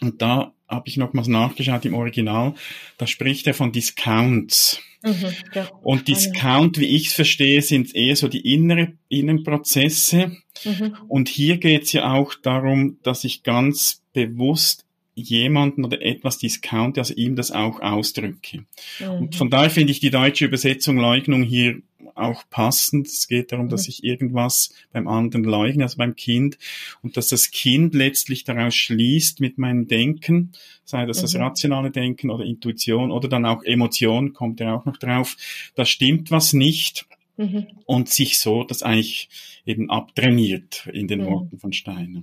und 0.00 0.22
da 0.22 0.52
habe 0.68 0.88
ich 0.88 0.96
nochmals 0.96 1.28
nachgeschaut 1.28 1.84
im 1.84 1.94
Original, 1.94 2.54
da 2.98 3.06
spricht 3.06 3.46
er 3.46 3.54
von 3.54 3.72
Discounts. 3.72 4.80
Mhm, 5.02 5.34
ja. 5.54 5.68
Und 5.82 6.08
Discount, 6.08 6.78
wie 6.78 6.96
ich 6.96 7.08
es 7.08 7.12
verstehe, 7.12 7.60
sind 7.60 7.94
eher 7.94 8.16
so 8.16 8.28
die 8.28 8.52
innere, 8.54 8.94
Innenprozesse. 9.08 10.36
Mhm. 10.64 10.96
Und 11.08 11.28
hier 11.28 11.58
geht 11.58 11.84
es 11.84 11.92
ja 11.92 12.12
auch 12.12 12.34
darum, 12.34 12.98
dass 13.02 13.24
ich 13.24 13.42
ganz 13.42 14.02
bewusst 14.14 14.83
jemanden 15.14 15.84
oder 15.84 16.02
etwas 16.02 16.38
discounte, 16.38 17.00
also 17.00 17.14
ihm 17.14 17.36
das 17.36 17.50
auch 17.50 17.80
ausdrücke. 17.80 18.64
Mhm. 18.98 19.08
Und 19.08 19.36
von 19.36 19.50
daher 19.50 19.70
finde 19.70 19.92
ich 19.92 20.00
die 20.00 20.10
deutsche 20.10 20.46
Übersetzung 20.46 20.96
Leugnung 20.96 21.42
hier 21.42 21.80
auch 22.14 22.44
passend. 22.50 23.06
Es 23.06 23.28
geht 23.28 23.52
darum, 23.52 23.68
dass 23.68 23.86
mhm. 23.86 23.90
ich 23.90 24.04
irgendwas 24.04 24.72
beim 24.92 25.08
anderen 25.08 25.44
leugne, 25.44 25.84
also 25.84 25.96
beim 25.96 26.16
Kind, 26.16 26.58
und 27.02 27.16
dass 27.16 27.28
das 27.28 27.50
Kind 27.50 27.94
letztlich 27.94 28.44
daraus 28.44 28.74
schließt 28.74 29.40
mit 29.40 29.58
meinem 29.58 29.88
Denken, 29.88 30.52
sei 30.84 31.06
das 31.06 31.18
mhm. 31.18 31.22
das 31.22 31.36
rationale 31.36 31.90
Denken 31.90 32.30
oder 32.30 32.44
Intuition 32.44 33.10
oder 33.10 33.28
dann 33.28 33.46
auch 33.46 33.62
Emotion, 33.62 34.32
kommt 34.32 34.60
ja 34.60 34.74
auch 34.74 34.84
noch 34.84 34.96
drauf. 34.96 35.36
Da 35.74 35.84
stimmt 35.84 36.30
was 36.30 36.52
nicht. 36.52 37.06
Mhm. 37.36 37.66
Und 37.86 38.08
sich 38.08 38.38
so 38.38 38.62
das 38.62 38.84
eigentlich 38.84 39.28
eben 39.66 39.90
abtrainiert 39.90 40.88
in 40.92 41.08
den 41.08 41.22
mhm. 41.22 41.26
Worten 41.26 41.58
von 41.58 41.72
Steiner. 41.72 42.22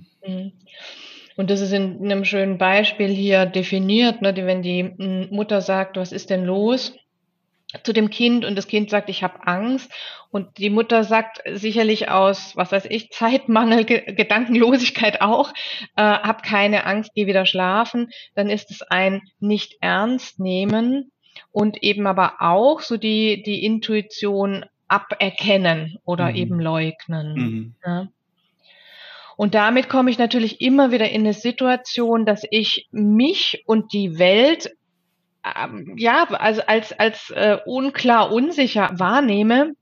Und 1.36 1.50
das 1.50 1.60
ist 1.60 1.72
in 1.72 2.04
einem 2.04 2.24
schönen 2.24 2.58
Beispiel 2.58 3.08
hier 3.08 3.46
definiert, 3.46 4.22
ne, 4.22 4.34
wenn 4.36 4.62
die 4.62 4.82
Mutter 5.30 5.60
sagt, 5.60 5.96
was 5.96 6.12
ist 6.12 6.30
denn 6.30 6.44
los? 6.44 6.92
zu 7.82 7.92
dem 7.92 8.10
Kind 8.10 8.44
und 8.44 8.56
das 8.56 8.66
Kind 8.66 8.90
sagt, 8.90 9.08
ich 9.08 9.22
habe 9.22 9.46
Angst 9.46 9.90
und 10.30 10.58
die 10.58 10.70
Mutter 10.70 11.04
sagt 11.04 11.42
sicherlich 11.50 12.10
aus, 12.10 12.56
was 12.56 12.72
weiß 12.72 12.84
ich, 12.86 13.10
Zeitmangel, 13.10 13.84
Ge 13.84 14.12
Gedankenlosigkeit 14.14 15.20
auch, 15.20 15.52
äh, 15.96 16.02
hab 16.02 16.42
keine 16.42 16.84
Angst, 16.84 17.12
geh 17.14 17.26
wieder 17.26 17.46
schlafen, 17.46 18.10
dann 18.34 18.50
ist 18.50 18.70
es 18.70 18.82
ein 18.82 19.22
nicht 19.40 19.76
ernst 19.80 20.38
nehmen 20.38 21.12
und 21.50 21.82
eben 21.82 22.06
aber 22.06 22.36
auch 22.40 22.80
so 22.80 22.96
die 22.96 23.42
die 23.42 23.64
Intuition 23.64 24.66
aberkennen 24.88 25.98
oder 26.04 26.30
mhm. 26.30 26.36
eben 26.36 26.60
leugnen. 26.60 27.34
Mhm. 27.34 27.74
Ja. 27.84 28.08
Und 29.42 29.56
damit 29.56 29.88
komme 29.88 30.08
ich 30.08 30.18
natürlich 30.18 30.60
immer 30.60 30.92
wieder 30.92 31.10
in 31.10 31.22
eine 31.22 31.32
Situation, 31.32 32.24
dass 32.24 32.44
ich 32.48 32.86
mich 32.92 33.64
und 33.66 33.92
die 33.92 34.20
Welt 34.20 34.70
ähm, 35.44 35.96
ja, 35.98 36.28
also 36.28 36.62
als, 36.64 36.92
als 36.92 37.30
äh, 37.30 37.58
unklar, 37.66 38.30
unsicher 38.30 38.90
wahrnehme 39.00 39.72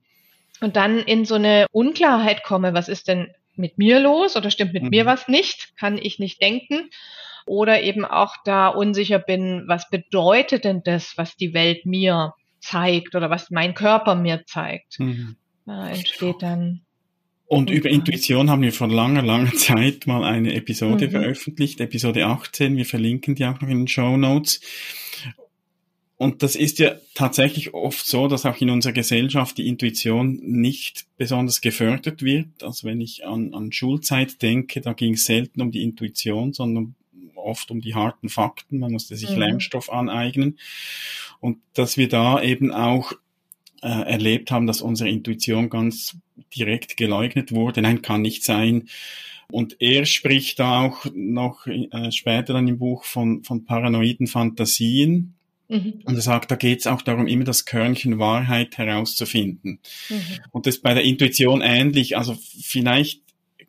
und 0.62 0.76
dann 0.76 0.98
in 1.00 1.26
so 1.26 1.34
eine 1.34 1.66
Unklarheit 1.72 2.42
komme, 2.42 2.72
was 2.72 2.88
ist 2.88 3.06
denn 3.06 3.34
mit 3.54 3.76
mir 3.76 4.00
los 4.00 4.34
oder 4.34 4.50
stimmt 4.50 4.72
mit 4.72 4.84
mhm. 4.84 4.88
mir 4.88 5.04
was 5.04 5.28
nicht, 5.28 5.76
kann 5.76 5.98
ich 5.98 6.18
nicht 6.18 6.40
denken 6.40 6.88
oder 7.44 7.82
eben 7.82 8.06
auch 8.06 8.36
da 8.46 8.68
unsicher 8.68 9.18
bin, 9.18 9.64
was 9.66 9.90
bedeutet 9.90 10.64
denn 10.64 10.82
das, 10.84 11.18
was 11.18 11.36
die 11.36 11.52
Welt 11.52 11.84
mir 11.84 12.32
zeigt 12.60 13.14
oder 13.14 13.28
was 13.28 13.50
mein 13.50 13.74
Körper 13.74 14.14
mir 14.14 14.46
zeigt. 14.46 14.98
Mhm. 15.00 15.36
Da 15.66 15.86
entsteht 15.90 16.36
dann 16.40 16.80
und 17.50 17.68
über 17.68 17.90
Intuition 17.90 18.48
haben 18.48 18.62
wir 18.62 18.72
vor 18.72 18.86
langer, 18.86 19.22
langer 19.22 19.52
Zeit 19.56 20.06
mal 20.06 20.22
eine 20.22 20.54
Episode 20.54 21.08
mhm. 21.08 21.10
veröffentlicht, 21.10 21.80
Episode 21.80 22.24
18. 22.24 22.76
Wir 22.76 22.86
verlinken 22.86 23.34
die 23.34 23.44
auch 23.44 23.60
noch 23.60 23.68
in 23.68 23.78
den 23.78 23.88
Show 23.88 24.16
Notes. 24.16 24.60
Und 26.16 26.44
das 26.44 26.54
ist 26.54 26.78
ja 26.78 26.94
tatsächlich 27.14 27.74
oft 27.74 28.06
so, 28.06 28.28
dass 28.28 28.46
auch 28.46 28.60
in 28.60 28.70
unserer 28.70 28.92
Gesellschaft 28.92 29.58
die 29.58 29.66
Intuition 29.66 30.38
nicht 30.44 31.06
besonders 31.16 31.60
gefördert 31.60 32.22
wird. 32.22 32.62
Also 32.62 32.86
wenn 32.86 33.00
ich 33.00 33.26
an, 33.26 33.52
an 33.52 33.72
Schulzeit 33.72 34.40
denke, 34.42 34.80
da 34.80 34.92
ging 34.92 35.14
es 35.14 35.24
selten 35.24 35.60
um 35.60 35.72
die 35.72 35.82
Intuition, 35.82 36.52
sondern 36.52 36.94
oft 37.34 37.72
um 37.72 37.80
die 37.80 37.96
harten 37.96 38.28
Fakten. 38.28 38.78
Man 38.78 38.92
musste 38.92 39.16
sich 39.16 39.30
mhm. 39.30 39.38
Lernstoff 39.38 39.90
aneignen. 39.90 40.56
Und 41.40 41.58
dass 41.74 41.96
wir 41.96 42.08
da 42.08 42.40
eben 42.40 42.70
auch 42.70 43.12
äh, 43.82 43.88
erlebt 43.88 44.50
haben, 44.50 44.66
dass 44.66 44.82
unsere 44.82 45.08
Intuition 45.08 45.70
ganz 45.70 46.16
direkt 46.56 46.96
geleugnet 46.96 47.52
wurde. 47.52 47.82
Nein, 47.82 48.02
kann 48.02 48.22
nicht 48.22 48.44
sein. 48.44 48.88
Und 49.50 49.76
er 49.80 50.06
spricht 50.06 50.58
da 50.58 50.82
auch 50.82 51.06
noch 51.14 51.66
äh, 51.66 52.12
später 52.12 52.52
dann 52.52 52.68
im 52.68 52.78
Buch 52.78 53.04
von, 53.04 53.42
von 53.42 53.64
paranoiden 53.64 54.26
Fantasien. 54.26 55.34
Mhm. 55.68 56.02
Und 56.04 56.14
er 56.14 56.20
sagt, 56.20 56.50
da 56.50 56.56
geht 56.56 56.80
es 56.80 56.86
auch 56.86 57.02
darum, 57.02 57.26
immer 57.26 57.44
das 57.44 57.64
Körnchen 57.64 58.18
Wahrheit 58.18 58.78
herauszufinden. 58.78 59.80
Mhm. 60.08 60.20
Und 60.50 60.66
das 60.66 60.78
bei 60.78 60.94
der 60.94 61.04
Intuition 61.04 61.62
ähnlich. 61.62 62.16
Also 62.16 62.36
vielleicht 62.60 63.22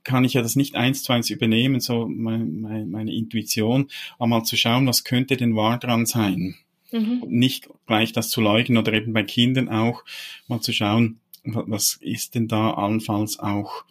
kann 0.04 0.24
ich 0.24 0.34
ja 0.34 0.42
das 0.42 0.56
nicht 0.56 0.76
eins 0.76 1.04
zu 1.04 1.14
eins 1.14 1.30
übernehmen, 1.30 1.80
so 1.80 2.08
mein, 2.08 2.62
mein, 2.62 2.90
meine 2.90 3.14
Intuition, 3.14 3.88
aber 4.18 4.28
mal 4.28 4.44
zu 4.44 4.58
schauen, 4.58 4.88
was 4.88 5.04
könnte 5.04 5.38
denn 5.38 5.56
wahr 5.56 5.78
dran 5.78 6.06
sein. 6.06 6.56
Mhm. 6.92 7.24
Nicht 7.28 7.70
gleich 7.88 8.14
das 8.14 8.30
zu 8.30 8.42
leugnen 8.42 8.78
oder 8.78 8.94
eben 8.94 9.14
bei 9.14 9.24
Kindern 9.24 9.70
auch 9.70 10.04
mal 10.48 10.62
zu 10.62 10.74
schauen, 10.74 11.20
was 11.44 11.98
ist 12.02 12.36
denn 12.36 12.48
da 12.48 12.74
allenfalls 12.74 13.40
auch 13.40 13.84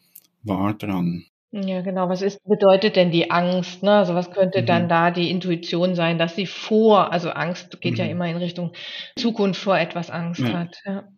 wahr 0.42 0.74
dran. 0.74 1.26
Ja, 1.52 1.80
genau. 1.80 2.08
Was 2.08 2.22
ist, 2.22 2.38
bedeutet 2.44 2.94
denn 2.94 3.10
die 3.10 3.30
Angst? 3.30 3.82
Ne? 3.82 3.90
Also 3.90 4.14
was 4.14 4.30
könnte 4.30 4.62
mhm. 4.62 4.66
dann 4.66 4.88
da 4.88 5.10
die 5.10 5.30
Intuition 5.30 5.96
sein, 5.96 6.16
dass 6.16 6.36
sie 6.36 6.46
vor, 6.46 7.12
also 7.12 7.30
Angst 7.30 7.80
geht 7.80 7.94
mhm. 7.94 7.98
ja 7.98 8.04
immer 8.06 8.28
in 8.28 8.36
Richtung 8.36 8.72
Zukunft 9.16 9.60
vor 9.60 9.76
etwas 9.76 10.10
Angst 10.10 10.40
ja. 10.40 10.52
hat. 10.52 10.76
Ja. 10.84 11.08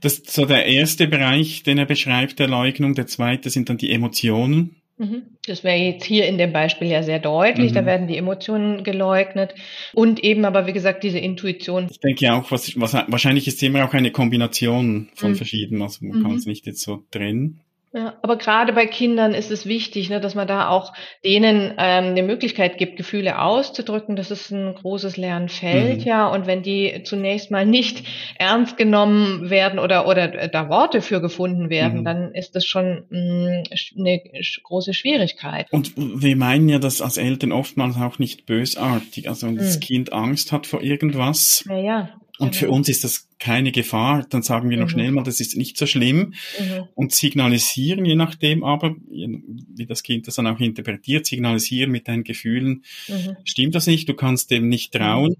Das 0.00 0.14
ist 0.14 0.32
so 0.32 0.44
der 0.44 0.66
erste 0.66 1.06
Bereich, 1.06 1.62
den 1.62 1.78
er 1.78 1.86
beschreibt, 1.86 2.38
der 2.38 2.48
Leugnung. 2.48 2.94
Der 2.94 3.06
zweite 3.06 3.50
sind 3.50 3.68
dann 3.68 3.78
die 3.78 3.92
Emotionen. 3.92 4.77
Mhm. 4.98 5.22
Das 5.46 5.64
wäre 5.64 5.76
jetzt 5.76 6.04
hier 6.04 6.26
in 6.26 6.38
dem 6.38 6.52
Beispiel 6.52 6.88
ja 6.88 7.02
sehr 7.02 7.20
deutlich. 7.20 7.70
Mhm. 7.70 7.74
Da 7.74 7.86
werden 7.86 8.08
die 8.08 8.16
Emotionen 8.16 8.82
geleugnet 8.82 9.54
und 9.94 10.22
eben 10.22 10.44
aber, 10.44 10.66
wie 10.66 10.72
gesagt, 10.72 11.04
diese 11.04 11.18
Intuition. 11.18 11.86
Ich 11.90 12.00
denke 12.00 12.24
ja 12.24 12.38
auch, 12.38 12.50
was, 12.50 12.78
was 12.78 12.94
wahrscheinlich 12.94 13.46
ist 13.46 13.62
immer 13.62 13.84
auch 13.84 13.94
eine 13.94 14.10
Kombination 14.10 15.08
von 15.14 15.30
mhm. 15.30 15.36
verschiedenen. 15.36 15.82
Also 15.82 16.04
man 16.04 16.22
kann 16.22 16.32
es 16.32 16.46
mhm. 16.46 16.50
nicht 16.50 16.66
jetzt 16.66 16.82
so 16.82 17.04
trennen. 17.10 17.60
Ja, 17.94 18.18
aber 18.20 18.36
gerade 18.36 18.74
bei 18.74 18.84
Kindern 18.84 19.32
ist 19.32 19.50
es 19.50 19.64
wichtig, 19.64 20.10
ne, 20.10 20.20
dass 20.20 20.34
man 20.34 20.46
da 20.46 20.68
auch 20.68 20.92
denen 21.24 21.72
ähm, 21.78 22.10
eine 22.10 22.22
Möglichkeit 22.22 22.76
gibt, 22.76 22.98
Gefühle 22.98 23.40
auszudrücken. 23.40 24.14
Das 24.14 24.30
ist 24.30 24.50
ein 24.50 24.74
großes 24.74 25.16
Lernfeld, 25.16 26.00
mhm. 26.00 26.06
ja. 26.06 26.28
Und 26.28 26.46
wenn 26.46 26.62
die 26.62 27.02
zunächst 27.04 27.50
mal 27.50 27.64
nicht 27.64 28.04
ernst 28.38 28.76
genommen 28.76 29.48
werden 29.48 29.78
oder 29.78 30.06
oder 30.06 30.48
da 30.48 30.68
Worte 30.68 31.00
für 31.00 31.22
gefunden 31.22 31.70
werden, 31.70 32.00
mhm. 32.00 32.04
dann 32.04 32.34
ist 32.34 32.54
das 32.54 32.66
schon 32.66 33.04
mh, 33.08 33.20
mm, 33.20 33.62
eine 33.98 34.22
große 34.64 34.92
Schwierigkeit. 34.92 35.66
Und 35.70 35.92
wir 35.96 36.36
meinen 36.36 36.68
ja 36.68 36.78
das 36.78 37.00
als 37.00 37.16
Eltern 37.16 37.52
oftmals 37.52 37.96
auch 37.96 38.18
nicht 38.18 38.44
bösartig. 38.44 39.30
Also 39.30 39.46
wenn 39.46 39.54
mhm. 39.54 39.58
das 39.58 39.80
Kind 39.80 40.12
Angst 40.12 40.52
hat 40.52 40.66
vor 40.66 40.82
irgendwas, 40.82 41.64
ja, 41.66 41.78
ja 41.78 42.08
Und 42.38 42.54
für 42.54 42.66
genau. 42.66 42.76
uns 42.76 42.88
ist 42.88 43.02
das 43.02 43.28
keine 43.38 43.72
Gefahr. 43.72 44.24
Dann 44.30 44.42
sagen 44.42 44.70
wir 44.70 44.76
noch 44.76 44.86
mhm. 44.86 44.90
schnell 44.90 45.10
mal, 45.10 45.24
das 45.24 45.40
ist 45.40 45.56
nicht 45.56 45.76
so 45.76 45.86
schlimm 45.86 46.34
mhm. 46.58 46.84
und 46.94 47.12
signalisieren, 47.12 48.04
je 48.04 48.14
nachdem 48.14 48.62
aber, 48.62 48.94
wie 49.10 49.86
das 49.86 50.02
Kind 50.02 50.28
das 50.28 50.36
dann 50.36 50.46
auch 50.46 50.60
interpretiert, 50.60 51.26
signalisieren 51.26 51.90
mit 51.90 52.06
deinen 52.06 52.24
Gefühlen, 52.24 52.84
mhm. 53.08 53.36
stimmt 53.44 53.74
das 53.74 53.86
nicht, 53.86 54.08
du 54.08 54.14
kannst 54.14 54.50
dem 54.50 54.68
nicht 54.68 54.92
trauen. 54.92 55.36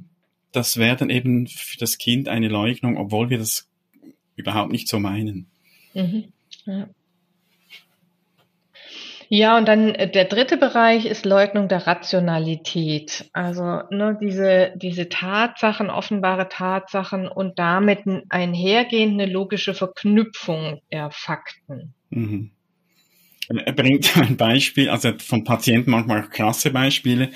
Das 0.51 0.77
wäre 0.77 0.97
dann 0.97 1.11
eben 1.11 1.47
für 1.47 1.79
das 1.79 1.99
Kind 1.99 2.29
eine 2.29 2.49
Leugnung, 2.49 2.97
obwohl 2.97 3.31
wir 3.31 3.39
das 3.39 3.69
überhaupt 4.35 4.73
nicht 4.73 4.89
so 4.89 4.99
meinen. 4.99 5.47
Mhm. 5.95 6.25
Ja. 6.67 6.89
Ja, 9.29 9.59
und 9.59 9.69
dann 9.69 9.95
äh, 9.95 10.11
der 10.11 10.25
dritte 10.25 10.57
Bereich 10.57 11.05
ist 11.05 11.27
Leugnung 11.27 11.69
der 11.69 11.87
Rationalität. 11.87 13.29
Also 13.33 13.83
ne, 13.91 14.19
diese, 14.21 14.73
diese 14.77 15.09
Tatsachen, 15.09 15.91
offenbare 15.91 16.49
Tatsachen 16.49 17.29
und 17.29 17.59
damit 17.59 18.01
einhergehende 18.31 19.27
logische 19.27 19.75
Verknüpfung 19.75 20.81
der 20.93 21.11
Fakten. 21.11 21.95
Mhm. 22.11 22.53
Er 23.49 23.73
bringt 23.73 24.17
ein 24.17 24.37
Beispiel, 24.37 24.89
also 24.89 25.13
von 25.19 25.45
Patienten 25.45 25.91
manchmal 25.91 26.25
auch 26.25 26.31
krasse 26.31 26.71
Beispiele, 26.71 27.31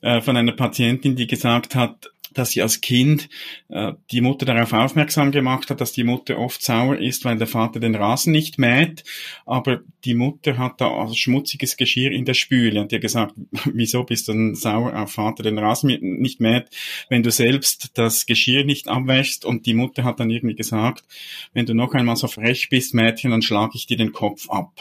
äh, 0.00 0.20
von 0.20 0.36
einer 0.36 0.52
Patientin, 0.52 1.16
die 1.16 1.26
gesagt 1.26 1.74
hat, 1.74 2.10
dass 2.34 2.50
sie 2.50 2.62
als 2.62 2.80
Kind 2.80 3.28
äh, 3.68 3.92
die 4.10 4.20
Mutter 4.20 4.46
darauf 4.46 4.72
aufmerksam 4.72 5.30
gemacht 5.30 5.70
hat, 5.70 5.80
dass 5.80 5.92
die 5.92 6.04
Mutter 6.04 6.38
oft 6.38 6.62
sauer 6.62 6.98
ist, 6.98 7.24
weil 7.24 7.38
der 7.38 7.46
Vater 7.46 7.80
den 7.80 7.94
Rasen 7.94 8.32
nicht 8.32 8.58
mäht. 8.58 9.04
Aber 9.46 9.80
die 10.04 10.14
Mutter 10.14 10.58
hat 10.58 10.80
da 10.80 10.90
also 10.90 11.14
schmutziges 11.14 11.76
Geschirr 11.76 12.12
in 12.12 12.24
der 12.24 12.34
Spüle 12.34 12.80
und 12.80 12.92
ihr 12.92 13.00
gesagt, 13.00 13.34
wieso 13.64 14.04
bist 14.04 14.28
du 14.28 14.32
denn 14.32 14.54
sauer 14.54 14.96
auf 14.96 15.12
Vater 15.12 15.42
den 15.42 15.58
Rasen 15.58 15.88
nicht 16.00 16.40
mäht, 16.40 16.66
wenn 17.08 17.22
du 17.22 17.30
selbst 17.30 17.92
das 17.94 18.26
Geschirr 18.26 18.64
nicht 18.64 18.88
abwäschst? 18.88 19.44
Und 19.44 19.66
die 19.66 19.74
Mutter 19.74 20.04
hat 20.04 20.20
dann 20.20 20.30
irgendwie 20.30 20.56
gesagt, 20.56 21.04
wenn 21.52 21.66
du 21.66 21.74
noch 21.74 21.94
einmal 21.94 22.16
so 22.16 22.28
frech 22.28 22.68
bist, 22.68 22.94
Mädchen, 22.94 23.30
dann 23.30 23.42
schlage 23.42 23.72
ich 23.74 23.86
dir 23.86 23.96
den 23.96 24.12
Kopf 24.12 24.48
ab. 24.50 24.72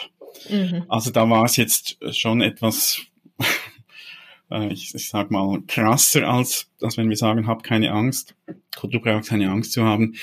Mhm. 0.50 0.84
Also 0.88 1.12
da 1.12 1.30
war 1.30 1.46
es 1.46 1.56
jetzt 1.56 1.98
schon 2.12 2.42
etwas 2.42 3.02
äh, 4.52 4.72
ich, 4.72 4.94
ich 4.94 5.10
sag 5.10 5.32
mal, 5.32 5.62
krasser 5.68 6.28
als, 6.28 6.70
als 6.82 6.98
wenn 6.98 7.10
wir 7.10 7.18
sagen, 7.18 7.48
hab 7.48 7.64
keine 7.64 7.92
Angst. 7.92 8.36
Du 8.82 9.00
brauchst 9.00 9.30
keine 9.30 9.50
Angst 9.50 9.74
zu 9.74 9.84
haben. 9.84 10.16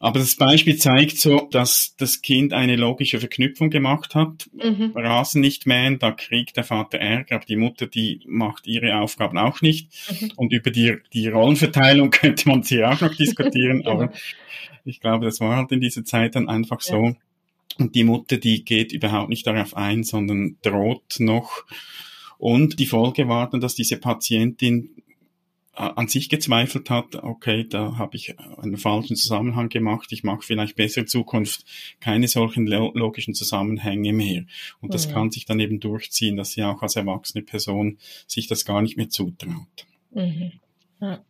Aber 0.00 0.18
das 0.18 0.36
Beispiel 0.36 0.76
zeigt 0.76 1.18
so, 1.18 1.48
dass 1.50 1.94
das 1.96 2.20
Kind 2.20 2.52
eine 2.52 2.76
logische 2.76 3.20
Verknüpfung 3.20 3.70
gemacht 3.70 4.14
hat. 4.14 4.50
Mhm. 4.52 4.92
Rasen 4.94 5.40
nicht 5.40 5.66
mähen, 5.66 5.98
da 5.98 6.10
kriegt 6.10 6.58
der 6.58 6.64
Vater 6.64 6.98
Ärger, 6.98 7.36
aber 7.36 7.46
die 7.46 7.56
Mutter, 7.56 7.86
die 7.86 8.20
macht 8.26 8.66
ihre 8.66 8.98
Aufgaben 8.98 9.38
auch 9.38 9.62
nicht. 9.62 9.88
Mhm. 10.10 10.32
Und 10.36 10.52
über 10.52 10.70
die, 10.70 10.98
die 11.14 11.28
Rollenverteilung 11.28 12.10
könnte 12.10 12.48
man 12.50 12.62
hier 12.62 12.90
auch 12.90 13.00
noch 13.00 13.14
diskutieren, 13.14 13.82
aber 13.86 14.12
ich 14.84 15.00
glaube, 15.00 15.24
das 15.24 15.40
war 15.40 15.56
halt 15.56 15.72
in 15.72 15.80
dieser 15.80 16.04
Zeit 16.04 16.34
dann 16.34 16.50
einfach 16.50 16.82
ja. 16.82 16.96
so. 16.96 17.16
Und 17.78 17.94
die 17.94 18.04
Mutter, 18.04 18.36
die 18.36 18.62
geht 18.62 18.92
überhaupt 18.92 19.30
nicht 19.30 19.46
darauf 19.46 19.74
ein, 19.74 20.04
sondern 20.04 20.58
droht 20.60 21.16
noch 21.18 21.64
und 22.38 22.78
die 22.78 22.86
Folge 22.86 23.28
war 23.28 23.48
dann, 23.48 23.60
dass 23.60 23.74
diese 23.74 23.96
Patientin 23.96 24.90
äh, 25.76 25.82
an 25.82 26.06
sich 26.08 26.28
gezweifelt 26.28 26.88
hat, 26.90 27.16
okay, 27.16 27.66
da 27.68 27.98
habe 27.98 28.16
ich 28.16 28.38
einen 28.38 28.76
falschen 28.76 29.16
Zusammenhang 29.16 29.68
gemacht, 29.68 30.12
ich 30.12 30.22
mache 30.22 30.42
vielleicht 30.42 30.76
besser 30.76 31.00
in 31.00 31.06
Zukunft 31.08 31.64
keine 32.00 32.28
solchen 32.28 32.66
logischen 32.66 33.34
Zusammenhänge 33.34 34.12
mehr. 34.12 34.44
Und 34.80 34.94
das 34.94 35.08
mhm. 35.08 35.12
kann 35.12 35.30
sich 35.30 35.46
dann 35.46 35.58
eben 35.58 35.80
durchziehen, 35.80 36.36
dass 36.36 36.52
sie 36.52 36.62
auch 36.62 36.82
als 36.82 36.96
erwachsene 36.96 37.42
Person 37.42 37.98
sich 38.26 38.46
das 38.46 38.64
gar 38.64 38.82
nicht 38.82 38.96
mehr 38.96 39.08
zutraut. 39.08 39.86
Mhm. 40.12 40.52
Ja. 41.00 41.24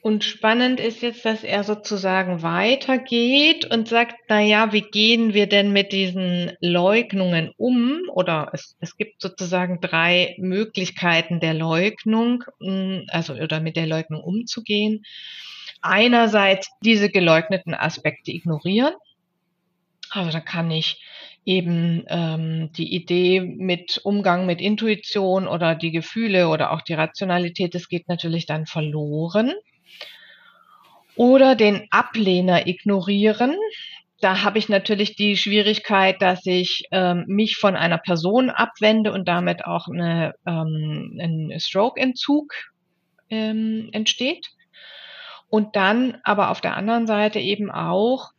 Und 0.00 0.22
spannend 0.22 0.78
ist 0.78 1.02
jetzt, 1.02 1.24
dass 1.24 1.42
er 1.42 1.64
sozusagen 1.64 2.42
weitergeht 2.42 3.64
und 3.64 3.88
sagt, 3.88 4.14
na 4.28 4.40
ja, 4.40 4.72
wie 4.72 4.82
gehen 4.82 5.34
wir 5.34 5.48
denn 5.48 5.72
mit 5.72 5.90
diesen 5.90 6.52
Leugnungen 6.60 7.50
um? 7.56 8.02
Oder 8.12 8.50
es, 8.52 8.76
es 8.80 8.96
gibt 8.96 9.20
sozusagen 9.20 9.80
drei 9.80 10.36
Möglichkeiten 10.38 11.40
der 11.40 11.54
Leugnung, 11.54 12.44
hm, 12.60 13.06
also 13.08 13.34
oder 13.34 13.60
mit 13.60 13.74
der 13.76 13.88
Leugnung 13.88 14.22
umzugehen. 14.22 15.02
Einerseits 15.82 16.70
diese 16.82 17.10
geleugneten 17.10 17.74
Aspekte 17.74 18.30
ignorieren. 18.30 18.94
Also 20.10 20.30
da 20.30 20.40
kann 20.40 20.70
ich 20.70 21.02
eben 21.44 22.04
ähm, 22.08 22.70
die 22.72 22.94
Idee 22.94 23.40
mit 23.40 24.00
Umgang 24.04 24.46
mit 24.46 24.60
Intuition 24.60 25.48
oder 25.48 25.74
die 25.74 25.90
Gefühle 25.90 26.48
oder 26.48 26.72
auch 26.72 26.82
die 26.82 26.94
Rationalität, 26.94 27.74
das 27.74 27.88
geht 27.88 28.08
natürlich 28.08 28.46
dann 28.46 28.66
verloren 28.66 29.52
oder 31.18 31.56
den 31.56 31.88
Ablehner 31.90 32.68
ignorieren. 32.68 33.56
Da 34.20 34.44
habe 34.44 34.58
ich 34.58 34.68
natürlich 34.68 35.16
die 35.16 35.36
Schwierigkeit, 35.36 36.22
dass 36.22 36.46
ich 36.46 36.84
ähm, 36.92 37.24
mich 37.26 37.56
von 37.56 37.74
einer 37.76 37.98
Person 37.98 38.50
abwende 38.50 39.12
und 39.12 39.26
damit 39.26 39.64
auch 39.64 39.88
eine, 39.88 40.34
ähm, 40.46 41.18
ein 41.20 41.58
Stroke-Entzug 41.58 42.52
ähm, 43.30 43.88
entsteht. 43.92 44.46
Und 45.48 45.74
dann 45.74 46.18
aber 46.22 46.50
auf 46.50 46.60
der 46.60 46.76
anderen 46.76 47.06
Seite 47.08 47.40
eben 47.40 47.70
auch 47.70 48.30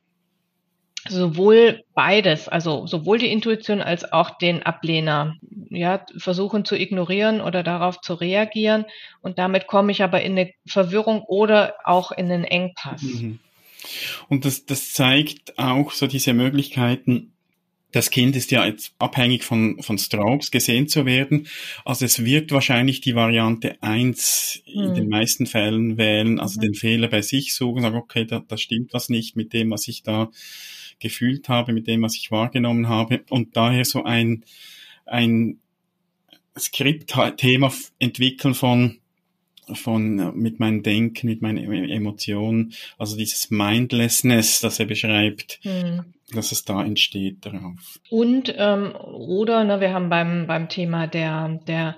sowohl 1.08 1.84
beides, 1.94 2.48
also 2.48 2.88
sowohl 2.88 3.18
die 3.18 3.32
Intuition 3.32 3.82
als 3.82 4.12
auch 4.12 4.38
den 4.38 4.64
Ablehner, 4.64 5.36
ja, 5.70 6.06
versuchen 6.18 6.66
zu 6.66 6.76
ignorieren 6.76 7.42
oder 7.42 7.64
darauf 7.64 8.02
zu 8.02 8.16
reagieren. 8.16 8.86
Und 9.22 9.40
damit 9.40 9.68
komme 9.68 9.92
ich 9.92 10.04
aber 10.04 10.22
in 10.22 10.34
eine 10.38 10.52
Verwirrung 10.66 11.22
oder 11.22 11.76
auch 11.84 12.12
in 12.12 12.32
einen 12.32 12.44
Engpass. 12.44 13.02
Mhm. 13.02 13.40
Und 14.28 14.46
das, 14.46 14.66
das 14.66 14.94
zeigt 14.94 15.58
auch 15.58 15.92
so 15.92 16.08
diese 16.08 16.34
Möglichkeiten, 16.34 17.32
das 17.92 18.12
Kind 18.12 18.36
ist 18.36 18.52
ja 18.52 18.66
jetzt 18.66 18.94
abhängig 19.00 19.44
von, 19.44 19.82
von 19.82 19.98
Strokes 19.98 20.52
gesehen 20.52 20.88
zu 20.88 21.06
werden. 21.06 21.48
Also 21.86 22.06
es 22.06 22.24
wird 22.24 22.52
wahrscheinlich 22.52 23.02
die 23.02 23.16
Variante 23.16 23.82
eins 23.82 24.62
hm. 24.66 24.84
in 24.84 24.94
den 24.94 25.10
meisten 25.10 25.48
Fällen 25.48 25.98
wählen, 25.98 26.40
also 26.40 26.60
mhm. 26.60 26.66
den 26.66 26.74
Fehler 26.76 27.08
bei 27.08 27.22
sich 27.22 27.56
suchen, 27.56 27.82
sagen, 27.82 27.98
okay, 27.98 28.26
da, 28.26 28.44
da 28.48 28.58
stimmt 28.58 28.94
was 28.94 29.10
nicht 29.10 29.36
mit 29.36 29.54
dem, 29.54 29.72
was 29.72 29.88
ich 29.88 30.04
da 30.04 30.30
gefühlt 31.00 31.50
habe, 31.50 31.74
mit 31.74 31.88
dem, 31.88 32.02
was 32.02 32.16
ich 32.16 32.32
wahrgenommen 32.32 32.88
habe 32.88 33.22
und 33.30 33.56
daher 33.56 33.86
so 33.86 34.04
ein, 34.04 34.44
ein 35.06 35.60
Skriptthema 36.58 37.72
entwickeln 38.00 38.54
von 38.54 39.00
von 39.74 40.36
mit 40.36 40.60
meinem 40.60 40.84
Denken, 40.84 41.28
mit 41.28 41.42
meinen 41.42 41.90
Emotionen, 41.90 42.74
also 42.98 43.16
dieses 43.16 43.52
Mindlessness, 43.52 44.62
das 44.62 44.80
er 44.80 44.86
beschreibt, 44.86 45.60
hm. 45.62 46.06
dass 46.34 46.52
es 46.52 46.66
da 46.66 46.84
entsteht 46.84 47.46
darauf. 47.46 48.00
Und 48.10 48.54
ähm, 48.58 48.96
oder 48.96 49.64
ne, 49.64 49.80
wir 49.80 49.94
haben 49.94 50.10
beim 50.10 50.48
beim 50.48 50.70
Thema 50.70 51.08
der 51.08 51.60
der 51.68 51.96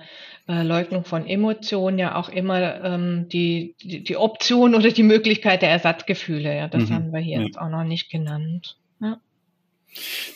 äh, 0.48 0.64
Leugnung 0.64 1.06
von 1.06 1.26
Emotionen 1.26 2.00
ja 2.00 2.16
auch 2.16 2.30
immer 2.30 2.84
ähm, 2.84 3.30
die, 3.30 3.76
die 3.82 4.04
die 4.04 4.18
Option 4.18 4.76
oder 4.76 4.92
die 4.92 5.04
Möglichkeit 5.04 5.62
der 5.62 5.70
Ersatzgefühle. 5.70 6.56
Ja, 6.56 6.68
das 6.68 6.90
mhm. 6.90 6.94
haben 6.94 7.14
wir 7.14 7.22
hier 7.22 7.40
ja. 7.40 7.46
jetzt 7.46 7.60
auch 7.60 7.70
noch 7.70 7.84
nicht 7.84 8.10
genannt. 8.10 8.78
Ja. 9.02 9.20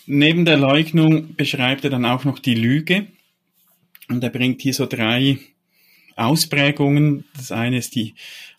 Neben 0.05 0.45
der 0.45 0.57
Leugnung 0.57 1.35
beschreibt 1.35 1.83
er 1.83 1.89
dann 1.89 2.05
auch 2.05 2.25
noch 2.25 2.39
die 2.39 2.55
Lüge. 2.55 3.07
Und 4.09 4.23
er 4.23 4.29
bringt 4.29 4.61
hier 4.61 4.73
so 4.73 4.85
drei 4.85 5.39
Ausprägungen. 6.15 7.25
Das 7.35 7.51
eine 7.51 7.77
ist 7.77 7.95
die 7.95 8.15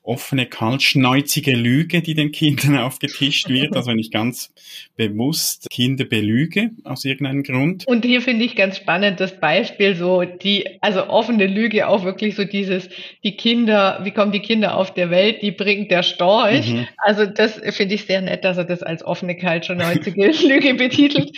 offene, 0.06 0.46
kaltschneuzige 0.46 1.54
Lüge, 1.54 2.00
die 2.00 2.14
den 2.14 2.32
Kindern 2.32 2.78
aufgetischt 2.78 3.48
wird. 3.48 3.76
Also 3.76 3.90
wenn 3.90 3.98
ich 3.98 4.10
ganz 4.10 4.52
bewusst 4.96 5.68
Kinder 5.70 6.04
belüge 6.04 6.70
aus 6.84 7.04
irgendeinem 7.04 7.42
Grund. 7.42 7.86
Und 7.86 8.04
hier 8.04 8.22
finde 8.22 8.44
ich 8.44 8.56
ganz 8.56 8.76
spannend 8.76 9.20
das 9.20 9.38
Beispiel 9.40 9.94
so 9.96 10.22
die, 10.22 10.78
also 10.80 11.08
offene 11.08 11.46
Lüge 11.46 11.88
auch 11.88 12.04
wirklich 12.04 12.36
so 12.36 12.44
dieses, 12.44 12.88
die 13.24 13.36
Kinder, 13.36 14.00
wie 14.04 14.12
kommen 14.12 14.32
die 14.32 14.40
Kinder 14.40 14.76
auf 14.76 14.94
der 14.94 15.10
Welt, 15.10 15.42
die 15.42 15.50
bringt 15.50 15.90
der 15.90 16.02
Storch. 16.02 16.72
Mhm. 16.72 16.88
Also 16.98 17.26
das 17.26 17.60
finde 17.74 17.94
ich 17.94 18.04
sehr 18.04 18.22
nett, 18.22 18.44
dass 18.44 18.58
er 18.58 18.64
das 18.64 18.82
als 18.82 19.04
offene, 19.04 19.36
kaltschneuzige 19.36 20.26
Lüge 20.46 20.74
betitelt. 20.74 21.30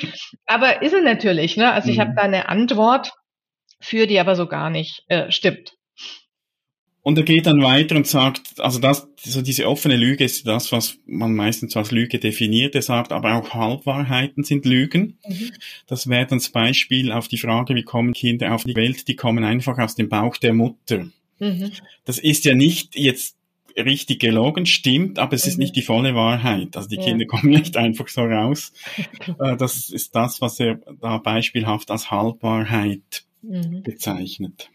Aber 0.46 0.82
ist 0.82 0.92
er 0.92 1.02
natürlich, 1.02 1.56
ne? 1.56 1.72
Also 1.72 1.90
ich 1.90 1.96
mhm. 1.96 2.02
habe 2.02 2.12
da 2.16 2.22
eine 2.22 2.48
Antwort 2.48 3.12
für 3.80 4.06
die 4.06 4.18
aber 4.18 4.34
so 4.34 4.46
gar 4.46 4.70
nicht 4.70 5.04
äh, 5.08 5.30
stimmt. 5.30 5.77
Und 7.02 7.16
er 7.16 7.24
geht 7.24 7.46
dann 7.46 7.62
weiter 7.62 7.96
und 7.96 8.06
sagt, 8.06 8.60
also 8.60 8.78
das, 8.78 9.08
so 9.16 9.40
diese 9.40 9.68
offene 9.68 9.96
Lüge 9.96 10.24
ist 10.24 10.46
das, 10.46 10.72
was 10.72 10.98
man 11.06 11.34
meistens 11.34 11.76
als 11.76 11.90
Lüge 11.90 12.18
definiert. 12.18 12.74
Er 12.74 12.82
sagt, 12.82 13.12
aber 13.12 13.36
auch 13.36 13.54
Halbwahrheiten 13.54 14.44
sind 14.44 14.66
Lügen. 14.66 15.16
Mhm. 15.26 15.52
Das 15.86 16.08
wäre 16.08 16.26
dann 16.26 16.38
das 16.38 16.50
Beispiel 16.50 17.12
auf 17.12 17.28
die 17.28 17.38
Frage, 17.38 17.74
wie 17.74 17.84
kommen 17.84 18.12
Kinder 18.12 18.54
auf 18.54 18.64
die 18.64 18.76
Welt? 18.76 19.08
Die 19.08 19.16
kommen 19.16 19.44
einfach 19.44 19.78
aus 19.78 19.94
dem 19.94 20.08
Bauch 20.08 20.36
der 20.36 20.52
Mutter. 20.52 21.06
Mhm. 21.38 21.70
Das 22.04 22.18
ist 22.18 22.44
ja 22.44 22.54
nicht 22.54 22.96
jetzt 22.96 23.36
richtig 23.76 24.20
gelogen, 24.20 24.66
stimmt, 24.66 25.18
aber 25.18 25.34
es 25.34 25.44
mhm. 25.44 25.50
ist 25.50 25.58
nicht 25.58 25.76
die 25.76 25.82
volle 25.82 26.14
Wahrheit. 26.14 26.76
Also 26.76 26.88
die 26.88 26.96
ja. 26.96 27.04
Kinder 27.04 27.26
kommen 27.26 27.50
nicht 27.50 27.76
einfach 27.76 28.08
so 28.08 28.22
raus. 28.22 28.72
Äh, 29.40 29.56
das 29.56 29.90
ist 29.90 30.14
das, 30.14 30.40
was 30.40 30.58
er 30.58 30.80
da 31.00 31.18
beispielhaft 31.18 31.90
als 31.90 32.10
Halbwahrheit 32.10 33.24
mhm. 33.42 33.82
bezeichnet. 33.82 34.70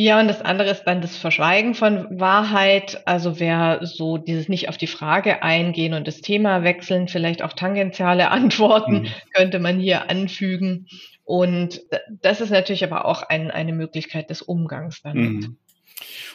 Ja, 0.00 0.20
und 0.20 0.28
das 0.28 0.42
andere 0.42 0.70
ist 0.70 0.84
dann 0.84 1.00
das 1.00 1.16
Verschweigen 1.16 1.74
von 1.74 2.20
Wahrheit. 2.20 3.02
Also 3.04 3.40
wer 3.40 3.80
so 3.82 4.16
dieses 4.16 4.48
nicht 4.48 4.68
auf 4.68 4.76
die 4.76 4.86
Frage 4.86 5.42
eingehen 5.42 5.92
und 5.92 6.06
das 6.06 6.20
Thema 6.20 6.62
wechseln, 6.62 7.08
vielleicht 7.08 7.42
auch 7.42 7.52
tangentiale 7.52 8.30
Antworten, 8.30 9.02
mhm. 9.02 9.06
könnte 9.34 9.58
man 9.58 9.80
hier 9.80 10.08
anfügen. 10.08 10.86
Und 11.24 11.80
das 12.22 12.40
ist 12.40 12.50
natürlich 12.50 12.84
aber 12.84 13.06
auch 13.06 13.24
ein, 13.24 13.50
eine 13.50 13.72
Möglichkeit 13.72 14.30
des 14.30 14.40
Umgangs 14.40 15.02
damit. 15.02 15.32
Mhm. 15.32 15.56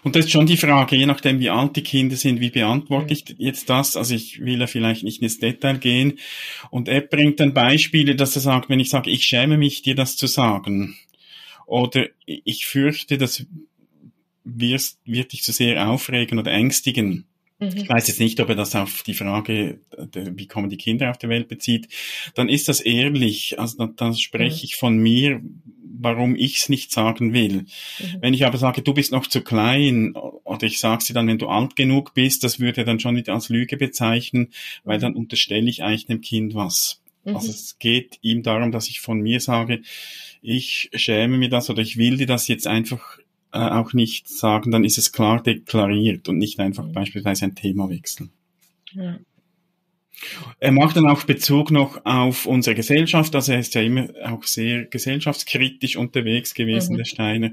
Und 0.03 0.17
das 0.17 0.25
ist 0.25 0.31
schon 0.31 0.45
die 0.45 0.57
Frage, 0.57 0.97
je 0.97 1.05
nachdem 1.05 1.39
wie 1.39 1.49
alt 1.49 1.77
die 1.77 1.83
Kinder 1.83 2.17
sind, 2.17 2.41
wie 2.41 2.49
beantworte 2.49 3.13
ich 3.13 3.23
jetzt 3.37 3.69
das? 3.69 3.95
Also 3.95 4.13
ich 4.13 4.41
will 4.41 4.59
ja 4.59 4.67
vielleicht 4.67 5.05
nicht 5.05 5.21
ins 5.21 5.39
Detail 5.39 5.77
gehen. 5.77 6.19
Und 6.69 6.89
er 6.89 6.99
bringt 6.99 7.39
dann 7.39 7.53
Beispiele, 7.53 8.17
dass 8.17 8.35
er 8.35 8.41
sagt, 8.41 8.67
wenn 8.67 8.81
ich 8.81 8.89
sage, 8.89 9.09
ich 9.09 9.23
schäme 9.23 9.57
mich, 9.57 9.83
dir 9.83 9.95
das 9.95 10.17
zu 10.17 10.27
sagen. 10.27 10.97
Oder 11.65 12.07
ich 12.25 12.65
fürchte, 12.65 13.17
das 13.17 13.45
wirst, 14.43 14.99
wird 15.05 15.33
dich 15.33 15.43
zu 15.43 15.51
sehr 15.51 15.89
aufregen 15.89 16.39
oder 16.39 16.51
ängstigen. 16.51 17.25
Mhm. 17.59 17.71
Ich 17.75 17.89
weiß 17.89 18.07
jetzt 18.07 18.19
nicht, 18.19 18.39
ob 18.39 18.49
er 18.49 18.55
das 18.55 18.75
auf 18.75 19.03
die 19.03 19.13
Frage, 19.13 19.79
wie 20.13 20.47
kommen 20.47 20.69
die 20.69 20.77
Kinder 20.77 21.09
auf 21.09 21.17
die 21.17 21.29
Welt 21.29 21.47
bezieht. 21.47 21.87
Dann 22.35 22.49
ist 22.49 22.67
das 22.67 22.81
ehrlich. 22.81 23.59
Also 23.59 23.77
dann, 23.77 23.95
dann 23.95 24.15
spreche 24.15 24.57
mhm. 24.57 24.63
ich 24.63 24.75
von 24.75 24.97
mir, 24.97 25.41
warum 25.95 26.35
ich 26.35 26.57
es 26.57 26.69
nicht 26.69 26.91
sagen 26.91 27.33
will. 27.33 27.65
Mhm. 27.99 28.17
Wenn 28.19 28.33
ich 28.33 28.45
aber 28.45 28.57
sage, 28.57 28.81
du 28.81 28.93
bist 28.93 29.11
noch 29.11 29.27
zu 29.27 29.41
klein, 29.41 30.15
oder 30.15 30.63
ich 30.63 30.79
sage 30.79 31.03
sie 31.03 31.13
dann, 31.13 31.27
wenn 31.27 31.37
du 31.37 31.47
alt 31.47 31.75
genug 31.75 32.13
bist, 32.13 32.43
das 32.43 32.59
würde 32.59 32.81
er 32.81 32.85
dann 32.85 32.99
schon 32.99 33.15
wieder 33.15 33.33
als 33.33 33.49
Lüge 33.49 33.77
bezeichnen, 33.77 34.49
weil 34.83 34.99
dann 34.99 35.15
unterstelle 35.15 35.69
ich 35.69 35.83
eigentlich 35.83 36.07
dem 36.07 36.21
Kind 36.21 36.55
was. 36.55 37.02
Mhm. 37.23 37.35
Also 37.35 37.49
es 37.49 37.77
geht 37.79 38.19
ihm 38.21 38.43
darum, 38.43 38.71
dass 38.71 38.89
ich 38.89 38.99
von 39.01 39.19
mir 39.19 39.39
sage, 39.39 39.81
ich 40.41 40.89
schäme 40.93 41.37
mir 41.37 41.49
das 41.49 41.69
oder 41.69 41.81
ich 41.81 41.97
will 41.97 42.17
dir 42.17 42.27
das 42.27 42.47
jetzt 42.47 42.67
einfach 42.67 43.19
äh, 43.53 43.59
auch 43.59 43.93
nicht 43.93 44.27
sagen, 44.27 44.71
dann 44.71 44.83
ist 44.83 44.97
es 44.97 45.11
klar 45.11 45.41
deklariert 45.41 46.27
und 46.27 46.37
nicht 46.37 46.59
einfach 46.59 46.85
mhm. 46.85 46.93
beispielsweise 46.93 47.45
ein 47.45 47.55
Thema 47.55 47.89
wechseln. 47.89 48.31
Ja. 48.91 49.19
Er 50.59 50.71
macht 50.71 50.95
dann 50.95 51.07
auch 51.07 51.23
Bezug 51.23 51.71
noch 51.71 52.05
auf 52.05 52.45
unsere 52.45 52.75
Gesellschaft, 52.75 53.35
also 53.35 53.51
er 53.51 53.59
ist 53.59 53.75
ja 53.75 53.81
immer 53.81 54.07
auch 54.23 54.43
sehr 54.43 54.85
gesellschaftskritisch 54.85 55.97
unterwegs 55.97 56.53
gewesen, 56.53 56.93
mhm. 56.93 56.97
der 56.97 57.05
Steiner, 57.05 57.51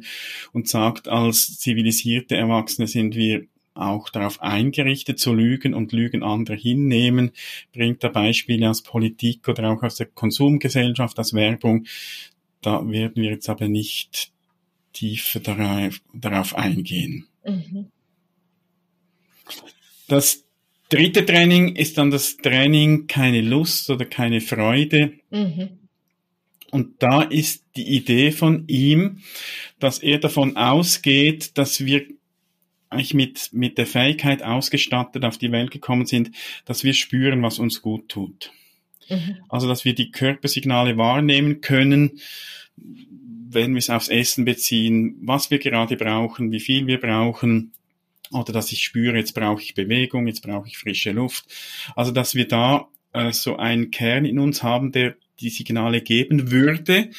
und 0.52 0.68
sagt, 0.68 1.08
als 1.08 1.58
zivilisierte 1.58 2.36
Erwachsene 2.36 2.86
sind 2.86 3.14
wir 3.16 3.46
auch 3.80 4.10
darauf 4.10 4.40
eingerichtet 4.40 5.18
zu 5.18 5.34
lügen 5.34 5.74
und 5.74 5.92
Lügen 5.92 6.22
anderer 6.22 6.56
hinnehmen, 6.56 7.32
bringt 7.72 8.04
da 8.04 8.08
Beispiele 8.08 8.68
aus 8.68 8.82
Politik 8.82 9.48
oder 9.48 9.70
auch 9.70 9.82
aus 9.82 9.96
der 9.96 10.06
Konsumgesellschaft, 10.06 11.18
aus 11.18 11.34
Werbung. 11.34 11.86
Da 12.62 12.86
werden 12.88 13.22
wir 13.22 13.30
jetzt 13.30 13.48
aber 13.48 13.68
nicht 13.68 14.32
tiefer 14.92 15.40
darauf, 15.40 16.00
darauf 16.12 16.54
eingehen. 16.54 17.26
Mhm. 17.44 17.86
Das 20.08 20.44
dritte 20.88 21.24
Training 21.24 21.76
ist 21.76 21.96
dann 21.96 22.10
das 22.10 22.36
Training 22.36 23.06
keine 23.06 23.40
Lust 23.40 23.88
oder 23.90 24.04
keine 24.04 24.40
Freude. 24.40 25.14
Mhm. 25.30 25.78
Und 26.70 27.02
da 27.02 27.22
ist 27.22 27.64
die 27.76 27.96
Idee 27.96 28.30
von 28.30 28.64
ihm, 28.68 29.22
dass 29.78 29.98
er 29.98 30.18
davon 30.18 30.56
ausgeht, 30.56 31.58
dass 31.58 31.84
wir 31.84 32.06
eigentlich 32.90 33.14
mit, 33.14 33.50
mit 33.52 33.78
der 33.78 33.86
Fähigkeit 33.86 34.42
ausgestattet 34.42 35.24
auf 35.24 35.38
die 35.38 35.52
Welt 35.52 35.70
gekommen 35.70 36.06
sind, 36.06 36.32
dass 36.64 36.84
wir 36.84 36.92
spüren, 36.92 37.42
was 37.42 37.58
uns 37.58 37.82
gut 37.82 38.08
tut. 38.08 38.50
Mhm. 39.08 39.38
Also, 39.48 39.68
dass 39.68 39.84
wir 39.84 39.94
die 39.94 40.10
Körpersignale 40.10 40.96
wahrnehmen 40.96 41.60
können, 41.60 42.20
wenn 42.76 43.72
wir 43.72 43.78
es 43.78 43.90
aufs 43.90 44.08
Essen 44.08 44.44
beziehen, 44.44 45.16
was 45.22 45.50
wir 45.50 45.58
gerade 45.58 45.96
brauchen, 45.96 46.52
wie 46.52 46.60
viel 46.60 46.86
wir 46.86 47.00
brauchen, 47.00 47.72
oder 48.32 48.52
dass 48.52 48.70
ich 48.70 48.82
spüre, 48.82 49.16
jetzt 49.16 49.34
brauche 49.34 49.62
ich 49.62 49.74
Bewegung, 49.74 50.26
jetzt 50.26 50.42
brauche 50.42 50.68
ich 50.68 50.78
frische 50.78 51.12
Luft. 51.12 51.46
Also 51.96 52.12
dass 52.12 52.34
wir 52.34 52.46
da 52.46 52.88
äh, 53.12 53.32
so 53.32 53.56
einen 53.56 53.90
Kern 53.90 54.24
in 54.24 54.38
uns 54.38 54.62
haben, 54.62 54.92
der 54.92 55.16
die 55.40 55.50
Signale 55.50 56.00
geben 56.00 56.50
würde, 56.50 57.10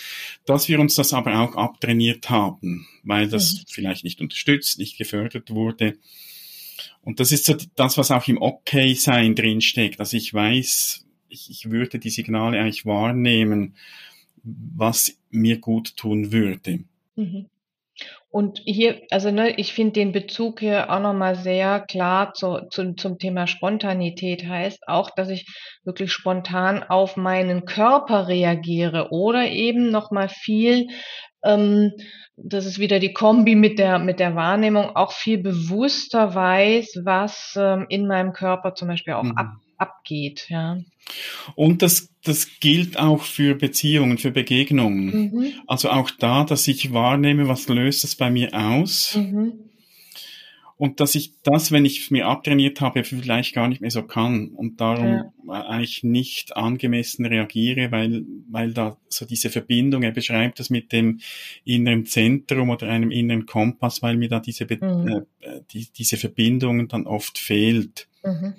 dass 0.45 0.67
wir 0.67 0.79
uns 0.79 0.95
das 0.95 1.13
aber 1.13 1.39
auch 1.39 1.55
abtrainiert 1.55 2.29
haben, 2.29 2.88
weil 3.03 3.27
das 3.27 3.53
mhm. 3.53 3.63
vielleicht 3.67 4.03
nicht 4.03 4.21
unterstützt, 4.21 4.79
nicht 4.79 4.97
gefördert 4.97 5.49
wurde. 5.49 5.97
Und 7.01 7.19
das 7.19 7.31
ist 7.31 7.45
so 7.45 7.55
das, 7.75 7.97
was 7.97 8.12
auch 8.12 8.27
im 8.27 8.41
Okay-Sein 8.41 9.36
drinsteckt, 9.36 9.99
dass 9.99 10.13
ich 10.13 10.34
weiß, 10.34 11.05
ich, 11.29 11.49
ich 11.49 11.69
würde 11.71 11.99
die 11.99 12.10
Signale 12.10 12.60
eigentlich 12.60 12.86
wahrnehmen, 12.86 13.75
was 14.43 15.17
mir 15.29 15.60
gut 15.60 15.95
tun 15.97 16.31
würde. 16.31 16.84
Mhm. 17.15 17.47
Und 18.32 18.62
hier, 18.64 19.02
also 19.12 19.30
ne, 19.30 19.58
ich 19.58 19.74
finde 19.74 19.92
den 19.92 20.14
Bezug 20.14 20.62
hier 20.62 20.90
auch 20.90 21.02
nochmal 21.02 21.36
sehr 21.36 21.82
klar 21.82 22.34
zu, 22.34 22.62
zu, 22.70 22.94
zum 22.96 23.20
Thema 23.20 23.46
Spontanität 23.46 24.48
heißt 24.48 24.88
auch, 24.88 25.10
dass 25.10 25.28
ich 25.28 25.46
wirklich 25.84 26.14
spontan 26.14 26.82
auf 26.82 27.18
meinen 27.18 27.66
Körper 27.66 28.30
reagiere 28.30 29.10
oder 29.12 29.50
eben 29.50 29.92
nochmal 29.92 30.30
viel, 30.30 30.88
ähm, 31.44 31.92
das 32.38 32.66
ist 32.66 32.80
wieder 32.80 33.00
die 33.00 33.12
Kombi 33.12 33.56
mit 33.56 33.78
der, 33.78 34.00
mit 34.00 34.22
der 34.22 34.34
Wahrnehmung, 34.34 34.96
auch 34.96 35.12
viel 35.12 35.38
bewusster 35.38 36.34
weiß, 36.34 37.02
was 37.04 37.56
ähm, 37.58 37.86
in 37.90 38.08
meinem 38.08 38.32
Körper 38.32 38.76
zum 38.76 38.88
Beispiel 38.88 39.14
auch 39.14 39.24
mhm. 39.24 39.36
ab, 39.36 39.48
abgeht. 39.82 40.46
Ja. 40.50 40.80
Und 41.56 41.82
das, 41.82 42.10
das 42.24 42.60
gilt 42.60 42.98
auch 42.98 43.24
für 43.24 43.56
Beziehungen, 43.56 44.17
für 44.17 44.32
Begegnungen. 44.32 45.06
Mhm. 45.06 45.54
Also 45.67 45.89
auch 45.89 46.12
da, 46.12 46.44
dass 46.44 46.67
ich 46.67 46.94
wahrnehme, 46.94 47.48
was 47.48 47.67
löst 47.67 48.04
das 48.04 48.15
bei 48.15 48.30
mir 48.30 48.54
aus. 48.54 49.15
Mhm. 49.15 49.54
Und 50.78 51.00
dass 51.00 51.13
ich 51.13 51.34
das, 51.44 51.72
wenn 51.72 51.86
ich 51.86 52.10
mir 52.10 52.26
abtrainiert 52.26 52.82
habe, 52.82 53.04
vielleicht 53.04 53.54
gar 53.54 53.67
nicht 53.67 53.82
mehr 53.82 53.91
so 53.91 54.02
kann 54.02 54.48
und 54.48 54.82
darum 54.82 55.32
ja. 55.46 55.67
eigentlich 55.67 56.02
nicht 56.02 56.58
angemessen 56.58 57.24
reagiere, 57.24 57.91
weil, 57.91 58.26
weil 58.50 58.74
da 58.74 58.98
so 59.08 59.26
diese 59.26 59.52
Verbindung, 59.52 60.02
er 60.02 60.10
beschreibt 60.10 60.60
das 60.60 60.72
mit 60.72 60.91
dem 60.91 61.20
inneren 61.65 62.08
Zentrum 62.08 62.72
oder 62.72 62.88
einem 62.88 63.12
inneren 63.12 63.46
Kompass, 63.46 64.02
weil 64.02 64.17
mir 64.17 64.28
da 64.28 64.39
diese, 64.39 64.65
mhm. 64.65 65.28
äh, 65.41 65.62
die, 65.72 65.88
diese 65.96 66.17
Verbindung 66.17 66.88
dann 66.88 67.06
oft 67.06 67.38
fehlt. 67.38 68.08
Mhm. 68.24 68.56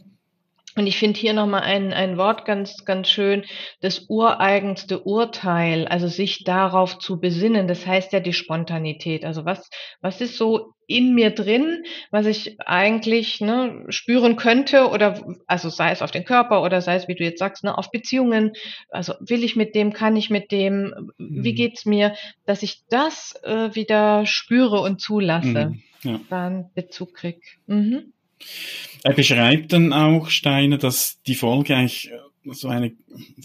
Und 0.75 0.87
ich 0.87 0.97
finde 0.97 1.21
hier 1.21 1.35
nochmal 1.35 1.63
ein, 1.63 1.93
ein 1.93 2.17
Wort 2.17 2.47
ganz, 2.47 2.85
ganz 2.85 3.11
schön, 3.11 3.45
das 3.81 4.07
ureigenste 4.09 5.01
Urteil, 5.01 5.87
also 5.87 6.09
sich 6.09 6.45
darauf 6.45 6.99
zu 6.99 7.21
besinnen, 7.21 7.69
das 7.69 7.87
heißt 7.87 8.13
ja 8.13 8.21
die 8.21 8.33
Spontanität. 8.33 9.25
Also 9.25 9.45
was, 9.45 9.69
was 10.01 10.21
ist 10.23 10.39
so 10.39 10.73
in 10.87 11.15
mir 11.15 11.31
drin, 11.31 11.85
was 12.11 12.27
ich 12.27 12.59
eigentlich 12.61 13.41
ne, 13.41 13.85
spüren 13.91 14.37
könnte 14.37 14.89
oder 14.89 15.23
also 15.47 15.69
sei 15.69 15.91
es 15.91 16.03
auf 16.03 16.11
den 16.11 16.25
Körper 16.25 16.63
oder 16.63 16.81
sei 16.81 16.97
es, 16.97 17.09
wie 17.09 17.15
du 17.15 17.25
jetzt 17.25 17.39
sagst, 17.39 17.65
ne, 17.65 17.77
auf 17.77 17.91
Beziehungen. 17.91 18.53
Also 18.91 19.15
will 19.21 19.45
ich 19.45 19.57
mit 19.57 19.75
dem, 19.75 19.93
kann 19.93 20.17
ich 20.17 20.31
mit 20.31 20.53
dem, 20.53 21.13
wie 21.19 21.53
mhm. 21.53 21.57
geht's 21.57 21.85
mir, 21.85 22.15
dass 22.47 22.63
ich 22.63 22.83
das 22.89 23.35
äh, 23.43 23.75
wieder 23.75 24.25
spüre 24.25 24.81
und 24.81 25.01
zulasse, 25.01 25.73
mhm. 26.03 26.11
ja. 26.11 26.21
dann 26.31 26.71
Bezug 26.75 27.15
krieg. 27.15 27.43
Mhm. 27.67 28.13
Er 29.03 29.15
beschreibt 29.15 29.73
dann 29.73 29.93
auch, 29.93 30.31
Steiner, 30.31 30.79
dass 30.79 31.21
die 31.27 31.35
Folge 31.35 31.75
eigentlich 31.75 32.11
so 32.45 32.69
eine 32.69 32.93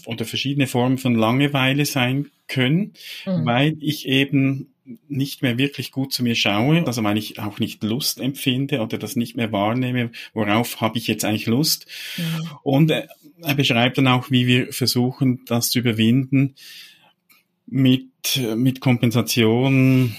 oder 0.06 0.24
verschiedene 0.24 0.66
Formen 0.66 0.98
von 0.98 1.14
Langeweile 1.14 1.84
sein 1.84 2.30
können, 2.48 2.94
mhm. 3.26 3.44
weil 3.44 3.76
ich 3.80 4.06
eben 4.06 4.72
nicht 5.08 5.42
mehr 5.42 5.58
wirklich 5.58 5.92
gut 5.92 6.12
zu 6.12 6.22
mir 6.22 6.34
schaue, 6.34 6.86
also 6.86 7.04
weil 7.04 7.18
ich 7.18 7.38
auch 7.38 7.58
nicht 7.58 7.82
Lust 7.82 8.20
empfinde 8.20 8.80
oder 8.80 8.96
das 8.98 9.16
nicht 9.16 9.36
mehr 9.36 9.52
wahrnehme, 9.52 10.10
worauf 10.32 10.80
habe 10.80 10.98
ich 10.98 11.06
jetzt 11.06 11.24
eigentlich 11.24 11.46
Lust. 11.46 11.86
Mhm. 12.16 12.48
Und 12.62 12.90
er, 12.90 13.08
er 13.42 13.54
beschreibt 13.54 13.98
dann 13.98 14.08
auch, 14.08 14.30
wie 14.30 14.46
wir 14.46 14.72
versuchen, 14.72 15.44
das 15.46 15.70
zu 15.70 15.80
überwinden 15.80 16.54
mit, 17.66 18.40
mit 18.56 18.80
Kompensation, 18.80 20.16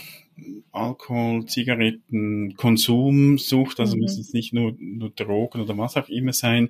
Alkohol, 0.72 1.46
Zigaretten, 1.46 2.56
Konsumsucht, 2.56 3.80
also 3.80 3.96
mhm. 3.96 4.04
müssen 4.04 4.22
es 4.22 4.34
nicht 4.34 4.54
nur, 4.54 4.76
nur 4.80 5.10
Drogen 5.10 5.62
oder 5.62 5.78
was 5.78 5.98
auch 5.98 6.10
immer 6.10 6.34
sein. 6.34 6.70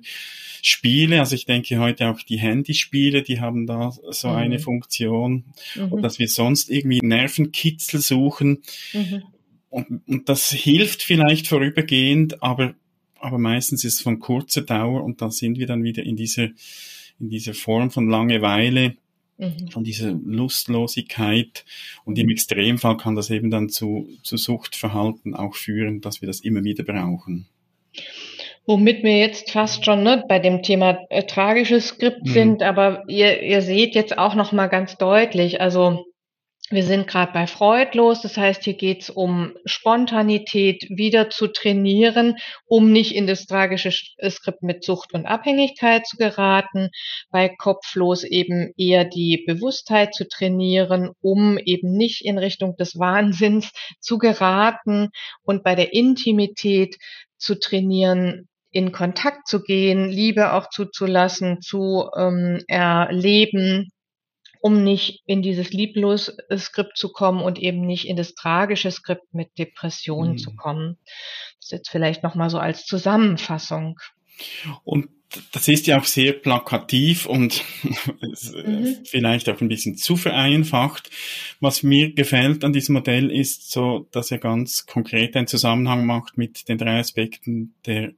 Spiele, 0.62 1.20
also 1.20 1.34
ich 1.34 1.46
denke 1.46 1.78
heute 1.78 2.08
auch 2.08 2.20
die 2.22 2.38
Handyspiele, 2.38 3.22
die 3.22 3.40
haben 3.40 3.66
da 3.66 3.92
so 4.10 4.28
mhm. 4.28 4.34
eine 4.34 4.58
Funktion. 4.58 5.44
Mhm. 5.74 6.02
Dass 6.02 6.18
wir 6.18 6.28
sonst 6.28 6.70
irgendwie 6.70 7.00
Nervenkitzel 7.02 8.00
suchen. 8.00 8.62
Mhm. 8.92 9.22
Und, 9.68 10.02
und 10.08 10.28
das 10.28 10.50
hilft 10.50 11.02
vielleicht 11.02 11.46
vorübergehend, 11.46 12.42
aber, 12.42 12.74
aber 13.20 13.38
meistens 13.38 13.84
ist 13.84 13.94
es 13.94 14.00
von 14.00 14.18
kurzer 14.18 14.62
Dauer 14.62 15.04
und 15.04 15.22
da 15.22 15.30
sind 15.30 15.58
wir 15.58 15.66
dann 15.66 15.84
wieder 15.84 16.02
in 16.02 16.16
dieser, 16.16 16.48
in 17.20 17.30
dieser 17.30 17.54
Form 17.54 17.90
von 17.90 18.08
Langeweile 18.08 18.96
mhm. 19.40 19.68
von 19.68 19.84
dieser 19.84 20.12
Lustlosigkeit. 20.12 21.64
Und 22.04 22.18
im 22.18 22.28
Extremfall 22.28 22.96
kann 22.96 23.16
das 23.16 23.30
eben 23.30 23.50
dann 23.50 23.68
zu, 23.68 24.08
zu 24.22 24.36
Suchtverhalten 24.36 25.34
auch 25.34 25.54
führen, 25.54 26.00
dass 26.00 26.20
wir 26.20 26.26
das 26.26 26.40
immer 26.40 26.62
wieder 26.62 26.84
brauchen. 26.84 27.46
Womit 28.66 29.02
wir 29.02 29.18
jetzt 29.18 29.50
fast 29.50 29.84
schon 29.84 30.02
ne, 30.02 30.24
bei 30.28 30.38
dem 30.38 30.62
Thema 30.62 30.98
äh, 31.08 31.24
tragisches 31.24 31.88
Skript 31.88 32.26
mhm. 32.26 32.30
sind, 32.30 32.62
aber 32.62 33.04
ihr, 33.08 33.42
ihr 33.42 33.62
seht 33.62 33.94
jetzt 33.94 34.16
auch 34.16 34.34
noch 34.34 34.52
mal 34.52 34.68
ganz 34.68 34.96
deutlich, 34.96 35.60
also 35.60 36.06
Wir 36.72 36.84
sind 36.84 37.08
gerade 37.08 37.32
bei 37.32 37.48
Freud 37.48 37.98
los, 37.98 38.22
das 38.22 38.36
heißt, 38.36 38.62
hier 38.62 38.74
geht 38.74 39.02
es 39.02 39.10
um 39.10 39.54
Spontanität 39.64 40.86
wieder 40.88 41.28
zu 41.28 41.48
trainieren, 41.48 42.36
um 42.64 42.92
nicht 42.92 43.12
in 43.12 43.26
das 43.26 43.46
tragische 43.46 43.90
Skript 43.90 44.62
mit 44.62 44.84
Sucht 44.84 45.12
und 45.12 45.26
Abhängigkeit 45.26 46.06
zu 46.06 46.16
geraten. 46.16 46.90
Bei 47.30 47.48
Kopflos 47.48 48.22
eben 48.22 48.72
eher 48.76 49.04
die 49.04 49.42
Bewusstheit 49.48 50.14
zu 50.14 50.28
trainieren, 50.28 51.10
um 51.20 51.58
eben 51.58 51.90
nicht 51.96 52.24
in 52.24 52.38
Richtung 52.38 52.76
des 52.76 52.96
Wahnsinns 52.96 53.72
zu 53.98 54.18
geraten 54.18 55.08
und 55.42 55.64
bei 55.64 55.74
der 55.74 55.92
Intimität 55.92 56.98
zu 57.36 57.58
trainieren, 57.58 58.48
in 58.70 58.92
Kontakt 58.92 59.48
zu 59.48 59.60
gehen, 59.60 60.08
Liebe 60.08 60.52
auch 60.52 60.70
zuzulassen, 60.70 61.60
zu 61.62 62.08
ähm, 62.16 62.62
erleben, 62.68 63.90
um 64.60 64.84
nicht 64.84 65.22
in 65.26 65.42
dieses 65.42 65.70
lieblos 65.70 66.36
Skript 66.56 66.96
zu 66.96 67.10
kommen 67.10 67.42
und 67.42 67.58
eben 67.58 67.80
nicht 67.80 68.06
in 68.06 68.16
das 68.16 68.34
tragische 68.34 68.90
Skript 68.90 69.32
mit 69.32 69.58
Depressionen 69.58 70.32
mhm. 70.32 70.38
zu 70.38 70.54
kommen. 70.54 70.98
Das 71.58 71.66
ist 71.66 71.72
jetzt 71.72 71.90
vielleicht 71.90 72.22
nochmal 72.22 72.50
so 72.50 72.58
als 72.58 72.84
Zusammenfassung. 72.84 73.98
Und 74.84 75.08
das 75.52 75.68
ist 75.68 75.86
ja 75.86 75.98
auch 75.98 76.04
sehr 76.04 76.32
plakativ 76.32 77.26
und 77.26 77.62
mhm. 77.82 78.96
vielleicht 79.04 79.48
auch 79.48 79.60
ein 79.60 79.68
bisschen 79.68 79.96
zu 79.96 80.16
vereinfacht. 80.16 81.10
Was 81.60 81.82
mir 81.82 82.12
gefällt 82.12 82.64
an 82.64 82.72
diesem 82.72 82.94
Modell 82.94 83.30
ist 83.30 83.70
so, 83.70 84.08
dass 84.10 84.30
er 84.30 84.38
ganz 84.38 84.86
konkret 84.86 85.36
einen 85.36 85.46
Zusammenhang 85.46 86.04
macht 86.04 86.36
mit 86.36 86.68
den 86.68 86.78
drei 86.78 86.98
Aspekten 86.98 87.74
der 87.86 88.12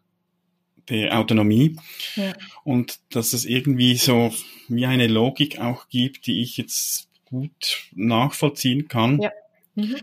der 0.89 1.19
Autonomie 1.19 1.77
ja. 2.17 2.33
und 2.65 3.01
dass 3.11 3.33
es 3.33 3.45
irgendwie 3.45 3.95
so 3.97 4.33
wie 4.69 4.87
eine 4.87 5.07
Logik 5.07 5.59
auch 5.59 5.89
gibt, 5.89 6.27
die 6.27 6.43
ich 6.43 6.57
jetzt 6.57 7.09
gut 7.25 7.89
nachvollziehen 7.95 8.89
kann. 8.89 9.21
Ja. 9.21 9.31
Mhm. 9.75 9.97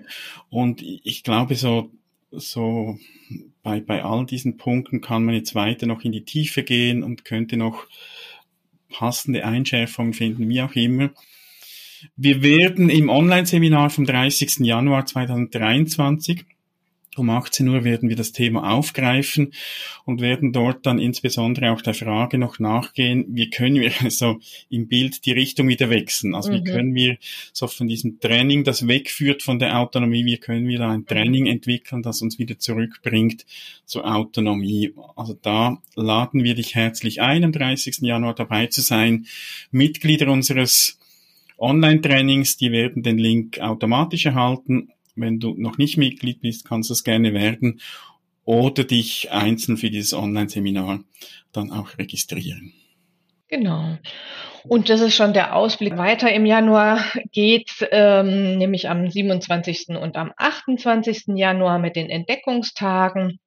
Und 0.50 0.82
ich 0.82 1.24
glaube 1.24 1.56
so, 1.56 1.92
so 2.32 2.98
bei, 3.64 3.82
bei 3.82 4.04
all 4.04 4.26
diesen 4.26 4.58
Punkten 4.58 5.02
kann 5.02 5.26
man 5.26 5.36
jetzt 5.36 5.56
weiter 5.56 5.86
noch 5.86 6.04
in 6.04 6.12
die 6.12 6.26
Tiefe 6.26 6.64
gehen 6.64 7.04
und 7.04 7.26
könnte 7.26 7.58
noch 7.58 7.88
passende 8.90 9.46
Einschärfungen 9.46 10.14
finden, 10.14 10.50
wie 10.50 10.62
auch 10.62 10.74
immer. 10.74 11.12
Wir 12.16 12.42
werden 12.42 12.90
im 12.90 13.10
Online-Seminar 13.10 13.90
vom 13.90 14.06
30. 14.06 14.60
Januar 14.60 15.06
2023 15.06 16.46
um 17.20 17.30
18 17.30 17.68
Uhr 17.68 17.84
werden 17.84 18.10
wir 18.10 18.16
das 18.16 18.32
Thema 18.32 18.72
aufgreifen 18.72 19.54
und 20.06 20.22
werden 20.22 20.54
dort 20.54 20.86
dann 20.86 21.00
insbesondere 21.00 21.72
auch 21.72 21.82
der 21.82 21.94
Frage 21.94 22.38
noch 22.38 22.60
nachgehen, 22.60 23.26
wie 23.30 23.50
können 23.50 23.82
wir 23.82 23.92
so 24.10 24.40
im 24.70 24.88
Bild 24.88 25.26
die 25.26 25.32
Richtung 25.32 25.68
wieder 25.68 25.90
wechseln? 25.90 26.34
Also 26.34 26.52
mhm. 26.52 26.56
wie 26.56 26.64
können 26.64 26.96
wir 26.96 27.18
so 27.54 27.68
von 27.68 27.88
diesem 27.88 28.20
Training, 28.20 28.64
das 28.64 28.88
wegführt 28.88 29.44
von 29.44 29.60
der 29.60 29.80
Autonomie, 29.80 30.26
wie 30.26 30.38
können 30.38 30.68
wir 30.68 30.80
da 30.80 30.90
ein 30.90 31.06
Training 31.06 31.46
entwickeln, 31.46 32.02
das 32.02 32.22
uns 32.22 32.40
wieder 32.40 32.58
zurückbringt 32.58 33.46
zur 33.86 34.06
Autonomie? 34.06 34.94
Also 35.16 35.38
da 35.40 35.82
laden 35.96 36.44
wir 36.44 36.56
dich 36.56 36.76
herzlich 36.76 37.22
ein, 37.22 37.44
am 37.44 37.52
30. 37.52 38.00
Januar 38.02 38.36
dabei 38.36 38.68
zu 38.68 38.82
sein. 38.82 39.26
Mitglieder 39.72 40.32
unseres 40.32 40.98
Online-Trainings, 41.58 42.58
die 42.58 42.72
werden 42.72 43.04
den 43.04 43.18
Link 43.18 43.60
automatisch 43.60 44.26
erhalten 44.26 44.90
wenn 45.20 45.40
du 45.40 45.56
noch 45.58 45.78
nicht 45.78 45.98
Mitglied 45.98 46.42
bist, 46.42 46.66
kannst 46.66 46.90
du 46.90 46.94
es 46.94 47.04
gerne 47.04 47.34
werden 47.34 47.80
oder 48.46 48.84
dich 48.84 49.32
einzeln 49.32 49.78
für 49.78 49.90
dieses 49.90 50.14
Online-Seminar 50.14 51.02
dann 51.52 51.72
auch 51.72 51.98
registrieren. 51.98 52.74
Genau. 53.48 53.98
Und 54.68 54.90
das 54.90 55.02
ist 55.02 55.16
schon 55.16 55.34
der 55.34 55.56
Ausblick. 55.56 55.98
Weiter 55.98 56.32
im 56.32 56.46
Januar 56.46 57.04
geht, 57.32 57.88
ähm, 57.92 58.58
nämlich 58.58 58.90
am 58.90 59.10
27. 59.10 59.98
und 60.00 60.16
am 60.16 60.32
28. 60.38 61.36
Januar 61.36 61.80
mit 61.80 61.96
den 61.96 62.10
Entdeckungstagen. 62.10 63.40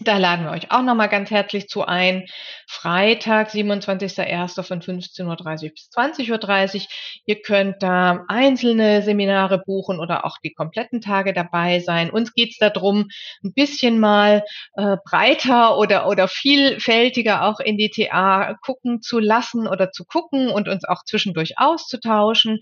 Da 0.00 0.18
laden 0.18 0.44
wir 0.44 0.52
euch 0.52 0.70
auch 0.70 0.82
nochmal 0.82 1.08
ganz 1.08 1.30
herzlich 1.30 1.68
zu 1.68 1.82
ein. 1.82 2.26
Freitag, 2.68 3.48
27.01. 3.48 4.62
von 4.62 4.82
15.30 4.82 5.24
Uhr 5.64 5.70
bis 5.70 5.88
20.30 5.96 6.74
Uhr. 6.76 6.86
Ihr 7.24 7.40
könnt 7.40 7.82
da 7.82 8.24
einzelne 8.28 9.00
Seminare 9.00 9.58
buchen 9.58 9.98
oder 9.98 10.26
auch 10.26 10.36
die 10.44 10.52
kompletten 10.52 11.00
Tage 11.00 11.32
dabei 11.32 11.80
sein. 11.80 12.10
Uns 12.10 12.34
geht's 12.34 12.58
darum, 12.58 13.08
ein 13.42 13.54
bisschen 13.54 13.98
mal 13.98 14.42
äh, 14.74 14.96
breiter 15.02 15.78
oder, 15.78 16.08
oder 16.08 16.28
vielfältiger 16.28 17.44
auch 17.44 17.58
in 17.58 17.78
die 17.78 17.88
TA 17.88 18.54
gucken 18.60 19.00
zu 19.00 19.18
lassen 19.18 19.66
oder 19.66 19.92
zu 19.92 20.04
gucken 20.04 20.48
und 20.48 20.68
uns 20.68 20.84
auch 20.84 21.04
zwischendurch 21.06 21.54
auszutauschen. 21.56 22.60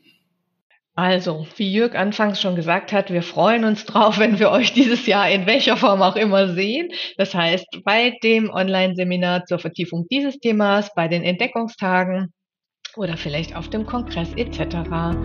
Also, 0.94 1.46
wie 1.57 1.72
Jörg 1.72 1.94
anfangs 1.94 2.40
schon 2.40 2.57
gesagt 2.57 2.92
hat, 2.92 3.12
wir 3.12 3.22
freuen 3.22 3.64
uns 3.64 3.85
drauf, 3.85 4.18
wenn 4.18 4.40
wir 4.40 4.50
euch 4.50 4.72
dieses 4.72 5.07
Jahr 5.07 5.31
in 5.31 5.46
welcher 5.46 5.76
Form 5.76 6.02
auch 6.02 6.16
immer 6.16 6.52
sehen. 6.54 6.88
Das 7.16 7.35
heißt, 7.35 7.66
bei 7.85 8.16
dem 8.24 8.50
Online-Seminar 8.50 9.44
zur 9.44 9.61
Vertiefung 9.61 10.07
dieses 10.11 10.40
Themas, 10.40 10.92
bei 10.96 11.07
den 11.07 11.22
Entdeckungstagen 11.22 12.33
oder 12.96 13.16
vielleicht 13.16 13.54
auf 13.54 13.70
dem 13.70 13.87
Kongress 13.87 14.31
etc. 14.35 15.16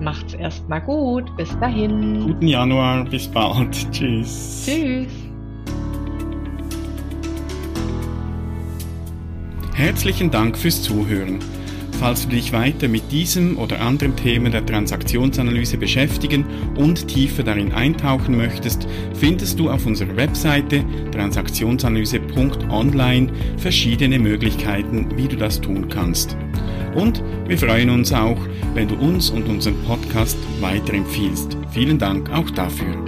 Macht's 0.00 0.32
erstmal 0.32 0.80
gut. 0.80 1.24
Bis 1.36 1.50
dahin. 1.60 2.26
Guten 2.26 2.48
Januar. 2.48 3.04
Bis 3.04 3.28
bald. 3.28 3.92
Tschüss. 3.92 4.64
Tschüss. 4.64 5.27
Herzlichen 9.78 10.30
Dank 10.32 10.58
fürs 10.58 10.82
Zuhören. 10.82 11.38
Falls 12.00 12.24
du 12.24 12.30
dich 12.30 12.52
weiter 12.52 12.88
mit 12.88 13.12
diesem 13.12 13.56
oder 13.58 13.80
anderen 13.80 14.16
Themen 14.16 14.50
der 14.50 14.66
Transaktionsanalyse 14.66 15.78
beschäftigen 15.78 16.44
und 16.74 17.06
tiefer 17.06 17.44
darin 17.44 17.70
eintauchen 17.70 18.36
möchtest, 18.36 18.88
findest 19.14 19.60
du 19.60 19.70
auf 19.70 19.86
unserer 19.86 20.16
Webseite 20.16 20.84
transaktionsanalyse.online 21.12 23.32
verschiedene 23.58 24.18
Möglichkeiten, 24.18 25.16
wie 25.16 25.28
du 25.28 25.36
das 25.36 25.60
tun 25.60 25.88
kannst. 25.88 26.36
Und 26.96 27.22
wir 27.46 27.56
freuen 27.56 27.90
uns 27.90 28.12
auch, 28.12 28.40
wenn 28.74 28.88
du 28.88 28.96
uns 28.96 29.30
und 29.30 29.48
unseren 29.48 29.80
Podcast 29.84 30.38
weiterempfiehlst. 30.58 31.56
Vielen 31.70 32.00
Dank 32.00 32.32
auch 32.32 32.50
dafür. 32.50 33.07